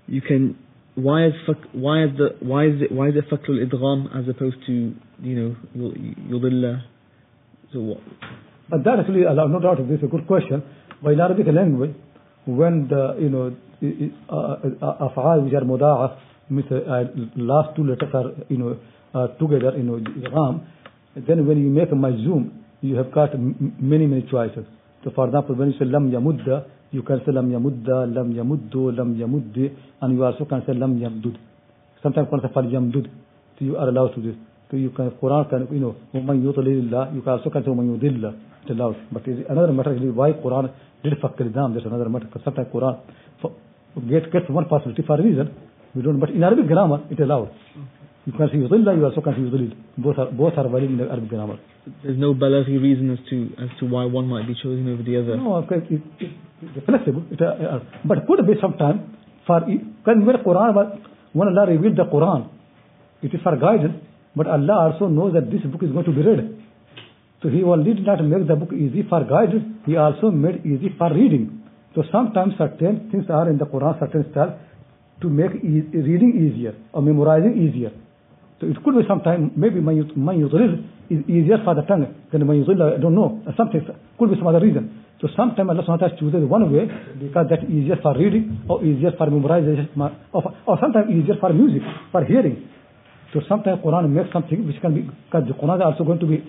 you 0.07 0.23
can, 0.23 0.57
why 0.99 1.27
is 1.27 1.35
why 1.73 2.05
is 2.05 2.11
the 2.19 2.29
why 2.41 2.67
is 2.67 2.83
it 2.83 2.91
why 2.91 3.09
is 3.09 3.15
it 3.15 3.31
fakl 3.31 3.55
idgham 3.65 4.07
as 4.19 4.29
opposed 4.29 4.57
to 4.67 4.95
you 5.23 5.35
know 5.39 5.57
yudilla? 5.77 6.83
So 7.73 7.81
what? 7.81 8.01
But 8.69 8.85
that 8.85 8.99
actually, 9.01 9.21
no 9.23 9.61
doubt, 9.61 9.79
this 9.89 9.99
is 9.99 10.05
a 10.05 10.09
good 10.09 10.27
question. 10.27 10.63
But 11.03 11.13
in 11.13 11.21
Arabic 11.21 11.47
language, 11.55 11.95
when 12.47 12.89
the 12.89 13.17
you 13.21 13.29
know 13.29 13.55
af'al 13.81 15.45
which 15.45 15.55
are 15.55 15.63
muda'af, 15.63 16.19
uh, 16.51 17.05
last 17.37 17.77
two 17.77 17.85
letters 17.85 18.11
are 18.13 18.33
you 18.49 18.59
know 18.59 18.79
uh, 19.15 19.29
together, 19.39 19.77
you 19.77 19.85
know 19.85 20.01
idgham, 20.01 20.67
then 21.15 21.47
when 21.47 21.59
you 21.59 21.71
make 21.71 21.93
a 21.93 21.95
majzoom, 21.95 22.51
you 22.81 22.97
have 22.97 23.13
got 23.13 23.31
many 23.39 24.07
many 24.07 24.27
choices. 24.29 24.67
So 25.05 25.13
for 25.15 25.27
example, 25.27 25.55
when 25.55 25.71
you 25.71 25.79
say 25.79 25.85
lam 25.85 26.11
yamudda 26.11 26.67
you 26.93 27.03
can 27.03 27.19
say 27.25 27.33
لم 27.33 27.51
یمد 27.53 27.89
لم 28.09 28.31
یمد 28.33 28.77
لم 28.95 29.15
یمد 29.17 29.59
and 29.59 30.13
you 30.13 30.25
also 30.25 30.45
can 30.45 30.61
say 30.67 30.73
لم 30.75 30.97
یمد 30.99 31.27
سم 32.05 32.11
ٹائم 32.11 32.27
کون 32.27 32.41
سے 32.41 32.49
فل 32.55 32.75
یم 32.75 32.89
دد 32.91 33.09
تو 33.59 33.65
you 33.65 33.77
are 33.77 33.89
allowed 33.89 34.07
to 34.07 34.21
this 34.21 34.37
تو 34.71 34.77
you 34.77 34.91
can 34.97 35.09
Quran 35.21 35.45
can 35.51 35.65
you 35.71 35.79
know 35.81 35.91
ممن 36.15 36.43
یو 36.45 36.53
تو 36.53 36.63
لی 36.63 36.79
اللہ 36.79 37.15
you 37.15 37.21
can 37.21 37.33
also 37.33 37.51
can 37.51 37.63
say 37.63 37.71
ممن 37.71 37.87
یو 37.87 37.97
دل 37.99 38.27
تو 38.67 38.75
لاؤ 38.75 38.93
but 39.13 39.29
is 39.29 39.41
another 39.49 39.71
matter 39.73 40.05
why 40.17 40.33
Quran 40.43 40.67
did 41.05 41.19
فکر 41.21 41.49
دام 41.55 41.73
this 41.73 41.87
another 41.87 42.09
matter 42.09 42.39
some 42.45 42.51
time 42.53 42.67
Quran 42.73 42.95
get 43.97 44.33
gets 44.35 44.51
one 44.51 44.65
facility 44.71 45.03
for 45.03 45.19
reason 45.19 45.47
we 45.95 46.03
don't 46.03 46.21
but 46.21 46.31
in 46.31 46.45
عربی 46.45 46.69
grammar 46.71 46.99
it 47.11 47.21
allow 47.21 47.45
You 48.29 48.35
can 48.35 48.49
yudilla, 48.49 48.95
you 48.95 49.07
also 49.07 49.23
can 49.23 49.33
yudlil. 49.41 49.73
Both 49.97 50.19
are, 50.19 50.31
both 50.31 50.53
are 50.59 50.69
valid 50.69 50.91
in 50.91 50.99
the 50.99 51.05
Arabic 51.05 51.31
grammar. 51.31 51.59
There's 52.03 52.19
no 52.19 52.35
balaghi 52.35 52.77
reason 52.79 53.11
as 53.11 53.19
to 53.31 53.37
as 53.57 53.71
to 53.81 53.87
why 53.87 54.05
one 54.05 54.27
might 54.27 54.47
be 54.47 54.55
chosen 54.63 54.87
over 54.93 55.03
the 55.03 55.17
other. 55.17 55.37
No, 55.39 55.55
okay, 55.65 55.77
it, 55.89 56.03
it, 56.21 56.31
it's 56.61 56.85
flexible. 56.85 57.25
It, 57.31 57.41
uh, 57.41 57.79
but 58.05 58.27
could 58.27 58.47
be 58.47 58.53
some 58.61 58.77
time 58.77 59.17
for 59.47 59.61
when 59.63 60.27
the 60.27 60.43
Quran, 60.45 60.75
but 60.75 61.01
when 61.33 61.49
Allah 61.49 61.71
revealed 61.71 61.97
the 61.97 62.05
Quran, 62.05 62.51
it 63.23 63.33
is 63.33 63.41
for 63.43 63.57
guidance, 63.57 63.97
but 64.37 64.47
Allah 64.47 64.93
also 64.93 65.09
knows 65.09 65.33
that 65.33 65.51
this 65.51 65.63
book 65.63 65.83
is 65.83 65.91
going 65.91 66.05
to 66.05 66.13
be 66.13 66.21
read. 66.21 66.45
So 67.43 67.49
He 67.49 67.63
only 67.63 67.95
did 67.95 68.05
not 68.05 68.23
make 68.23 68.47
the 68.47 68.57
book 68.57 68.75
easy 68.75 69.07
for 69.09 69.25
guidance, 69.25 69.65
He 69.87 69.97
also 69.97 70.31
made 70.31 70.67
easy 70.67 70.93
for 70.99 71.09
reading. 71.15 71.65
So 71.95 72.03
sometimes 72.13 72.59
certain 72.59 73.09
things 73.11 73.25
are 73.31 73.49
in 73.49 73.57
the 73.57 73.65
Quran, 73.65 73.99
certain 73.99 74.31
style, 74.33 74.61
to 75.23 75.31
make 75.31 75.55
e 75.65 75.81
reading 76.11 76.35
easier 76.45 76.75
or 76.93 77.01
memorizing 77.01 77.57
easier. 77.57 77.93
So 78.61 78.67
it 78.67 78.77
could 78.83 78.97
be 78.97 79.07
sometime, 79.07 79.53
maybe 79.57 79.81
man 79.81 80.03
yudlil 80.03 80.85
is 81.11 81.23
easier 81.29 81.59
for 81.65 81.75
the 81.75 81.83
tongue 81.83 82.07
than 82.33 82.47
man 82.47 82.65
yudlil, 82.65 82.97
I 82.97 83.01
don't 83.01 83.15
know. 83.15 83.43
Something 83.57 83.87
could 84.19 84.31
be 84.31 84.37
some 84.37 84.47
other 84.49 84.61
reason. 84.61 85.05
So 85.21 85.29
sometimes 85.37 85.71
Allah 85.71 85.83
subhanahu 85.83 86.01
wa 86.01 86.09
ta'ala 86.09 86.21
chooses 86.21 86.43
one 86.47 86.73
way 86.73 86.87
because 87.19 87.47
that's 87.51 87.65
easier 87.71 87.97
for 88.03 88.17
reading 88.17 88.63
or 88.69 88.85
easier 88.85 89.11
for 89.19 89.27
memorization 89.27 89.91
or, 90.33 90.55
or 90.67 90.79
sometimes 90.81 91.11
easier 91.11 91.35
for 91.41 91.53
music, 91.53 91.83
for 92.13 92.25
hearing. 92.25 92.69
So 93.33 93.41
sometimes 93.49 93.83
Quran 93.83 94.11
makes 94.11 94.33
something 94.33 94.67
which 94.67 94.81
can 94.81 94.95
be, 94.95 95.03
because 95.03 95.47
the 95.47 95.55
Quran 95.55 95.77
is 95.77 95.83
also 95.85 96.05
going 96.05 96.19
to 96.21 96.27
be 96.27 96.43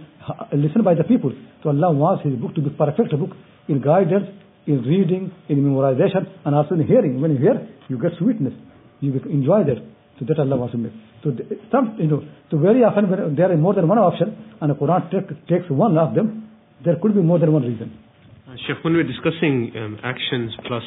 listened 0.54 0.86
by 0.86 0.93
the 0.93 1.04
people. 1.04 1.34
So 1.62 1.69
Allah 1.69 1.91
wants 1.91 2.24
His 2.24 2.36
book 2.36 2.56
to 2.56 2.62
be 2.62 2.69
perfect 2.69 3.12
book 3.17 3.32
in 3.67 3.82
guidance, 3.82 4.30
in 4.65 4.82
reading, 4.84 5.32
in 5.50 5.58
memorization, 5.65 6.26
and 6.45 6.56
also 6.56 6.76
in 6.76 6.86
hearing. 6.88 7.19
When 7.22 7.32
you 7.32 7.38
hear, 7.38 7.67
you 7.89 7.98
get 8.00 8.12
sweetness. 8.17 8.54
You 9.02 9.13
enjoy 9.30 9.63
that. 9.65 9.82
So 10.19 10.25
that 10.27 10.38
Allah 10.39 10.58
wants 10.58 10.73
to 10.73 10.77
make. 10.77 10.91
So 11.23 11.32
some, 11.71 11.95
you 11.97 12.08
know, 12.08 12.21
so 12.51 12.58
very 12.58 12.84
often 12.84 13.36
there 13.36 13.51
is 13.53 13.60
more 13.60 13.73
than 13.73 13.88
one 13.88 13.97
option, 13.97 14.36
and 14.60 14.69
the 14.69 14.75
Quran 14.75 15.10
take, 15.10 15.47
takes 15.47 15.69
one 15.69 15.97
of 15.97 16.13
them, 16.13 16.49
there 16.84 16.97
could 17.01 17.15
be 17.15 17.21
more 17.21 17.39
than 17.39 17.53
one 17.53 17.63
reason. 17.63 17.97
Uh, 18.45 18.55
Sheikh, 18.67 18.84
when 18.84 18.93
we're 18.93 19.08
discussing 19.08 19.71
um, 19.77 19.97
actions 20.03 20.51
plus 20.67 20.84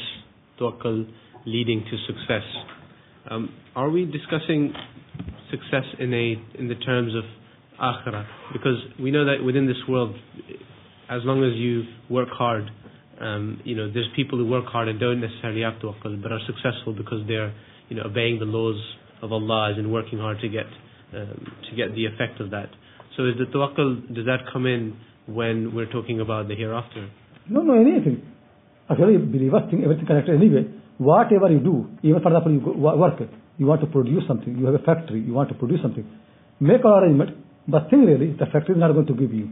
tawakkul 0.61 1.09
leading 1.47 1.83
to 1.91 1.97
success, 2.07 2.45
um, 3.31 3.55
are 3.75 3.89
we 3.89 4.05
discussing 4.05 4.75
success 5.51 5.85
in 5.99 6.13
a 6.13 6.37
in 6.59 6.69
the 6.69 6.75
terms 6.77 7.13
of 7.15 7.25
akhirah? 7.81 8.27
Because 8.53 8.77
we 9.01 9.11
know 9.11 9.25
that 9.25 9.43
within 9.43 9.67
this 9.67 9.81
world, 9.89 10.15
as 11.09 11.21
long 11.25 11.43
as 11.43 11.57
you 11.57 11.85
work 12.11 12.29
hard, 12.31 12.71
um, 13.21 13.61
you 13.65 13.77
know, 13.77 13.91
there's 13.91 14.09
people 14.15 14.39
who 14.39 14.47
work 14.47 14.67
hard 14.67 14.89
and 14.89 15.01
don't 15.01 15.21
necessarily 15.21 15.63
have 15.63 15.75
tawakkul, 15.75 16.23
but 16.23 16.33
are 16.33 16.41
successful 16.47 16.93
because 16.93 17.27
they're, 17.27 17.55
you 17.89 17.97
know, 17.97 18.03
obeying 18.05 18.39
the 18.39 18.45
laws 18.45 18.81
of 19.23 19.33
Allah 19.33 19.73
and 19.77 19.93
working 19.93 20.19
hard 20.19 20.41
to 20.41 20.49
get 20.49 20.67
um, 21.15 21.47
to 21.71 21.77
get 21.77 21.95
the 21.95 22.07
effect 22.07 22.41
of 22.41 22.51
that. 22.51 22.71
So 23.17 23.25
is 23.27 23.35
the 23.39 23.47
tawakkul 23.47 24.15
does 24.15 24.27
that 24.27 24.51
come 24.53 24.67
in 24.67 24.97
when 25.27 25.75
we're 25.75 25.91
talking 25.91 26.21
about 26.21 26.49
the 26.49 26.55
hereafter? 26.55 27.09
No, 27.49 27.63
no, 27.63 27.75
anything. 27.75 28.23
Actually, 28.91 29.19
believers 29.19 29.63
think 29.71 29.85
everything 29.85 30.07
connected 30.07 30.35
anyway. 30.35 30.67
Whatever 30.99 31.51
you 31.51 31.61
do, 31.61 31.89
even 32.03 32.21
for 32.23 32.29
example, 32.29 32.53
you 32.53 32.61
work, 32.61 33.21
you 33.59 33.67
want 33.67 33.81
to 33.81 33.87
produce 33.87 34.25
something, 34.29 34.57
you 34.57 34.67
have 34.67 34.75
a 34.75 34.85
factory, 34.85 35.21
you 35.21 35.33
want 35.33 35.49
to 35.49 35.55
produce 35.55 35.81
something, 35.83 36.07
make 36.61 36.85
an 36.85 36.91
arrangement, 36.91 37.31
but 37.69 37.91
think 37.91 38.07
really, 38.07 38.33
the 38.33 38.47
factory 38.47 38.75
is 38.75 38.81
not 38.81 38.93
going 38.93 39.07
to 39.07 39.15
give 39.15 39.33
you. 39.33 39.51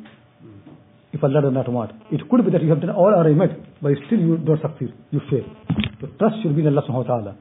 If 1.13 1.25
Allah 1.25 1.43
does 1.43 1.53
not 1.53 1.69
want. 1.69 1.91
It 2.13 2.21
could 2.31 2.45
be 2.45 2.51
that 2.53 2.63
you 2.63 2.71
have 2.71 2.81
done 2.81 2.91
all 2.91 3.11
arrangement, 3.11 3.83
but 3.83 3.93
still 4.07 4.19
you 4.19 4.39
don't 4.39 4.61
succeed, 4.63 4.95
you 5.11 5.21
fail. 5.31 5.45
So 6.01 6.07
trust 6.19 6.37
should 6.43 6.55
be 6.55 6.63
in 6.63 6.69
Allah 6.69 6.83
subhanahu 6.87 7.09
wa 7.09 7.15
ta'ala. 7.15 7.37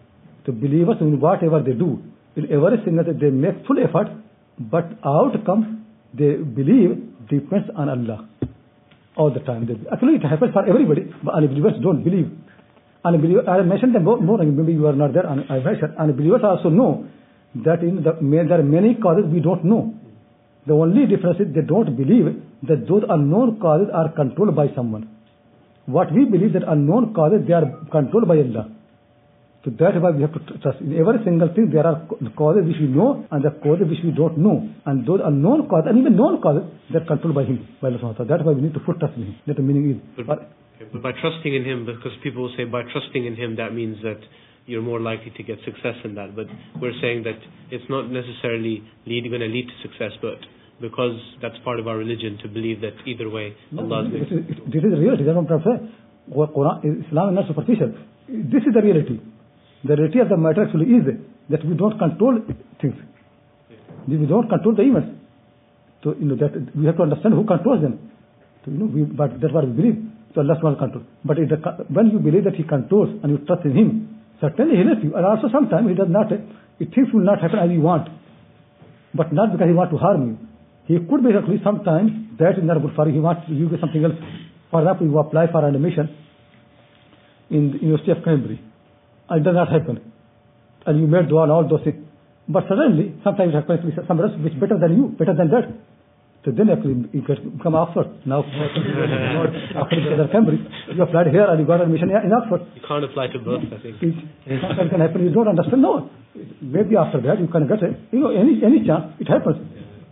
The 0.46 0.52
believers 0.52 0.98
in 1.02 1.20
whatever 1.20 1.62
they 1.62 1.74
do, 1.74 2.02
in 2.39 2.52
every 2.52 2.80
single 2.86 3.06
thing 3.06 3.19
they 3.19 3.30
make 3.30 3.65
full 3.67 3.80
effort, 3.84 4.10
but 4.73 4.86
outcome 5.04 5.86
they 6.13 6.32
believe 6.60 6.91
depends 7.30 7.69
on 7.75 7.89
Allah 7.89 8.28
all 9.15 9.32
the 9.32 9.39
time. 9.41 9.67
Actually, 9.91 10.15
it 10.15 10.23
happens 10.23 10.54
for 10.54 10.67
everybody, 10.67 11.04
but 11.23 11.36
unbelievers 11.36 11.73
don't 11.82 12.04
believe. 12.04 12.32
Unbelievers, 13.06 13.45
I 13.47 13.62
mentioned 13.62 13.95
them 13.95 14.04
more, 14.04 14.38
maybe 14.43 14.73
you 14.73 14.88
are 14.88 14.93
not 14.93 15.13
there, 15.13 15.28
I 15.28 15.60
mentioned, 15.60 15.93
unbelievers 15.97 16.41
also 16.43 16.69
know 16.69 17.06
that 17.65 17.82
in 17.82 18.04
the, 18.04 18.13
there 18.47 18.60
are 18.60 18.63
many 18.63 18.95
causes 18.95 19.25
we 19.32 19.39
don't 19.39 19.63
know. 19.65 19.93
The 20.67 20.73
only 20.73 21.06
difference 21.08 21.39
is 21.39 21.54
they 21.54 21.62
don't 21.62 21.95
believe 21.95 22.41
that 22.67 22.88
those 22.88 23.04
unknown 23.10 23.60
causes 23.60 23.88
are 23.93 24.10
controlled 24.13 24.56
by 24.56 24.67
someone. 24.75 25.10
What 25.86 26.13
we 26.13 26.25
believe 26.25 26.54
that 26.54 26.63
unknown 26.67 27.13
causes, 27.13 27.47
they 27.47 27.54
are 27.54 27.65
controlled 27.91 28.28
by 28.28 28.38
Allah. 28.38 28.69
So 29.63 29.72
that's 29.76 30.00
why 30.00 30.12
we 30.12 30.22
have 30.24 30.32
to 30.32 30.39
trust. 30.63 30.80
In 30.80 30.95
every 30.95 31.19
single 31.26 31.52
thing, 31.54 31.69
there 31.72 31.86
are 31.86 32.08
causes 32.38 32.63
which 32.63 32.80
we 32.80 32.88
know 32.88 33.28
and 33.30 33.43
the 33.43 33.52
causes 33.60 33.91
which 33.91 34.00
we 34.04 34.12
don't 34.12 34.38
know. 34.38 34.63
And 34.86 35.06
those 35.06 35.19
unknown 35.24 35.67
causes, 35.67 35.91
and 35.91 36.00
even 36.00 36.15
known 36.15 36.39
causes, 36.41 36.63
they're 36.91 37.04
controlled 37.04 37.36
by 37.36 37.43
Him, 37.43 37.67
by 37.82 37.89
Allah. 37.91 38.15
That's 38.24 38.43
why 38.43 38.54
we 38.54 38.62
need 38.62 38.74
to 38.74 38.80
put 38.80 39.00
trust 39.00 39.19
in 39.19 39.36
Him. 39.36 39.36
That 39.48 39.58
the 39.58 39.62
meaning 39.62 40.00
is. 40.00 40.00
But, 40.15 40.48
but, 40.93 41.04
by 41.04 41.12
trusting 41.12 41.54
in 41.54 41.65
Him, 41.67 41.86
because 41.86 42.15
people 42.24 42.43
will 42.43 42.56
say 42.56 42.63
by 42.63 42.84
trusting 42.88 43.26
in 43.26 43.36
Him, 43.36 43.58
that 43.58 43.76
means 43.76 44.00
that 44.02 44.24
you're 44.65 44.82
more 44.82 45.02
likely 45.02 45.32
to 45.36 45.43
get 45.43 45.60
success 45.65 46.00
in 46.06 46.15
that. 46.15 46.36
But 46.36 46.48
we're 46.80 46.95
saying 47.02 47.24
that 47.24 47.36
it's 47.67 47.84
not 47.89 48.08
necessarily 48.08 48.88
going 49.04 49.43
to 49.43 49.52
lead 49.52 49.67
to 49.67 49.78
success, 49.84 50.15
but 50.22 50.39
because 50.80 51.19
that's 51.41 51.60
part 51.65 51.80
of 51.80 51.88
our 51.88 51.98
religion 51.98 52.39
to 52.43 52.48
believe 52.48 52.80
that 52.80 52.95
either 53.06 53.30
way 53.30 53.56
no, 53.72 53.84
Allah 53.84 54.08
is. 54.08 54.24
It 54.32 54.72
is 54.72 54.91
the 54.91 55.04
reality. 55.04 55.28
That's 55.28 55.36
what 55.36 55.52
I'm 55.52 55.60
trying 55.60 55.67
to 55.67 55.84
say. 55.84 57.08
Islam 57.12 57.36
is 57.36 57.36
not 57.36 57.48
superficial. 57.52 57.91
This 58.30 58.63
is 58.63 58.72
the 58.72 58.82
reality. 58.82 59.19
The 59.84 59.96
reality 59.96 60.20
of 60.20 60.30
the 60.30 60.38
matter 60.38 60.63
actually 60.63 60.92
is 60.92 61.06
that 61.50 61.65
we 61.65 61.76
don't 61.76 61.98
control 61.98 62.39
things. 62.82 62.96
We 64.08 64.26
don't 64.26 64.50
control 64.50 64.76
the 64.76 64.84
events. 64.84 65.15
So 66.04 66.15
you 66.20 66.26
know 66.26 66.36
that 66.36 66.52
we 66.76 66.86
have 66.86 66.98
to 66.98 67.04
understand 67.04 67.34
who 67.34 67.46
controls 67.46 67.82
them. 67.82 68.12
So, 68.65 68.72
you 68.72 68.78
know, 68.78 68.86
we, 68.86 69.04
but 69.04 69.39
that's 69.39 69.54
what 69.54 69.65
we 69.68 69.72
believe. 69.72 69.98
So 70.36 70.42
Allah 70.42 70.60
subhanahu 70.60 70.80
control. 70.80 71.04
But 71.24 71.38
when 71.89 72.12
you 72.12 72.20
believe 72.20 72.44
that 72.44 72.56
He 72.56 72.63
controls 72.63 73.10
and 73.24 73.32
you 73.32 73.38
trust 73.46 73.65
in 73.65 73.76
Him, 73.76 74.20
certainly 74.42 74.78
He 74.78 74.84
helps 74.84 75.04
you. 75.04 75.15
And 75.15 75.26
also 75.26 75.48
sometimes 75.52 75.88
He 75.88 75.96
does 75.96 76.12
not. 76.12 76.32
It 76.32 76.94
things 76.96 77.08
will 77.13 77.24
not 77.24 77.42
happen 77.42 77.60
as 77.60 77.72
you 77.72 77.82
want, 77.82 78.08
but 79.13 79.32
not 79.32 79.52
because 79.52 79.68
He 79.68 79.74
wants 79.74 79.92
to 79.92 80.00
harm 80.00 80.28
you. 80.28 80.36
He 80.88 80.96
could 81.08 81.24
be 81.24 81.32
actually 81.32 81.62
sometimes 81.63 82.12
that 82.39 82.60
is 82.60 82.63
not 82.63 82.82
good 82.82 82.96
for 82.96 83.08
you. 83.08 83.13
He 83.13 83.20
wants 83.20 83.44
you 83.48 83.68
to 83.70 83.80
something 83.80 84.04
else. 84.04 84.15
For 84.72 84.82
example, 84.84 85.08
you 85.08 85.18
apply 85.20 85.52
for 85.52 85.63
an 85.63 85.76
admission 85.76 86.15
in 87.50 87.72
the 87.72 87.80
University 87.80 88.12
of 88.12 88.24
Cambridge 88.24 88.60
it 89.32 89.44
does 89.44 89.56
not 89.56 89.70
happen. 89.72 90.02
And 90.86 91.00
you 91.00 91.08
made 91.08 91.30
dua 91.30 91.44
and 91.44 91.52
all 91.52 91.68
those 91.68 91.84
things. 91.84 92.06
But 92.48 92.65
suddenly, 92.68 93.13
sometimes 93.24 93.54
it 93.54 93.62
happens 93.62 93.86
to 93.86 94.06
somebody 94.08 94.34
else 94.34 94.42
which 94.42 94.54
is 94.54 94.60
better 94.60 94.78
than 94.80 94.98
you, 94.98 95.13
better 95.13 95.36
than 95.38 95.50
that. 95.54 95.70
So 96.46 96.52
then 96.56 96.70
actually 96.72 97.04
you 97.12 97.22
become 97.22 97.76
Oxford. 97.76 98.08
Now, 98.26 98.42
after 99.84 100.00
the 100.00 100.13
other 100.15 100.30
Cambridge, 100.32 100.63
you 100.96 101.04
applied 101.04 101.28
here 101.28 101.44
and 101.44 101.60
you 101.60 101.68
got 101.68 101.82
admission 101.82 102.10
in 102.10 102.32
Oxford. 102.32 102.63
You 102.74 102.82
can't 102.88 103.04
apply 103.04 103.28
to 103.36 103.39
both, 103.39 103.62
I 103.68 103.78
think. 103.84 104.00
Sometimes 104.48 104.89
can 104.89 105.02
happen, 105.02 105.26
you 105.26 105.34
don't 105.36 105.50
understand. 105.50 105.82
No, 105.82 106.10
maybe 106.62 106.96
after 106.96 107.20
that 107.22 107.39
you 107.39 107.48
can 107.48 107.68
get 107.68 107.84
it. 107.84 107.92
You 108.12 108.20
know, 108.24 108.32
any, 108.32 108.63
any 108.63 108.88
chance, 108.88 109.20
it 109.20 109.28
happens. 109.28 109.60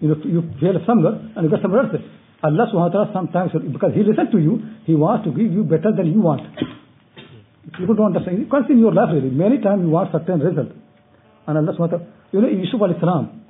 You 0.04 0.10
know, 0.10 0.18
you 0.26 0.44
fail 0.60 0.76
somewhere 0.86 1.16
and 1.16 1.42
you 1.42 1.50
get 1.50 1.62
somewhere 1.64 1.88
else. 1.88 1.96
Allah 2.44 2.70
subhanahu 2.70 2.94
wa 2.94 3.08
ta'ala 3.08 3.10
sometimes, 3.14 3.52
because 3.72 3.94
He 3.96 4.04
listens 4.04 4.30
to 4.30 4.38
you, 4.38 4.62
He 4.86 4.94
wants 4.94 5.26
to 5.26 5.32
give 5.32 5.50
you 5.50 5.64
better 5.64 5.90
than 5.96 6.12
you 6.12 6.22
want. 6.22 6.44
People 7.78 7.96
don't 7.96 8.16
understand. 8.16 8.40
You 8.40 8.46
can 8.46 8.66
see 8.68 8.74
in 8.74 8.80
your 8.80 8.94
life 8.94 9.10
really. 9.14 9.30
Many 9.30 9.60
times 9.60 9.84
you 9.84 9.90
want 9.90 10.12
certain 10.12 10.40
result. 10.40 10.72
And 11.48 11.58
Allah 11.58 11.76
wa 11.78 11.88
you 12.32 12.42
know, 12.42 12.48
Yusuf 12.50 12.82
alayhi 12.82 13.00
salam, 13.00 13.42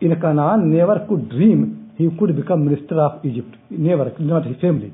in 0.00 0.14
Canaan 0.20 0.72
never 0.72 1.06
could 1.08 1.28
dream 1.30 1.90
he 1.96 2.08
could 2.18 2.34
become 2.36 2.64
minister 2.64 3.00
of 3.00 3.24
Egypt. 3.24 3.54
Never, 3.70 4.12
not 4.20 4.46
his 4.46 4.56
family. 4.60 4.92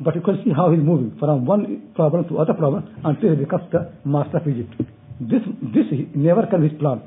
But 0.00 0.14
you 0.14 0.20
can 0.20 0.40
see 0.44 0.52
how 0.54 0.70
he's 0.70 0.80
moving 0.80 1.16
from 1.18 1.44
one 1.46 1.90
problem 1.94 2.28
to 2.28 2.38
other 2.38 2.54
problem 2.54 2.86
until 3.04 3.30
he 3.30 3.36
becomes 3.36 3.64
the 3.72 3.92
master 4.04 4.38
of 4.38 4.46
Egypt. 4.46 4.74
This, 5.20 5.42
this 5.74 5.86
never 6.14 6.46
can 6.46 6.62
be 6.62 6.74
plan. 6.76 7.02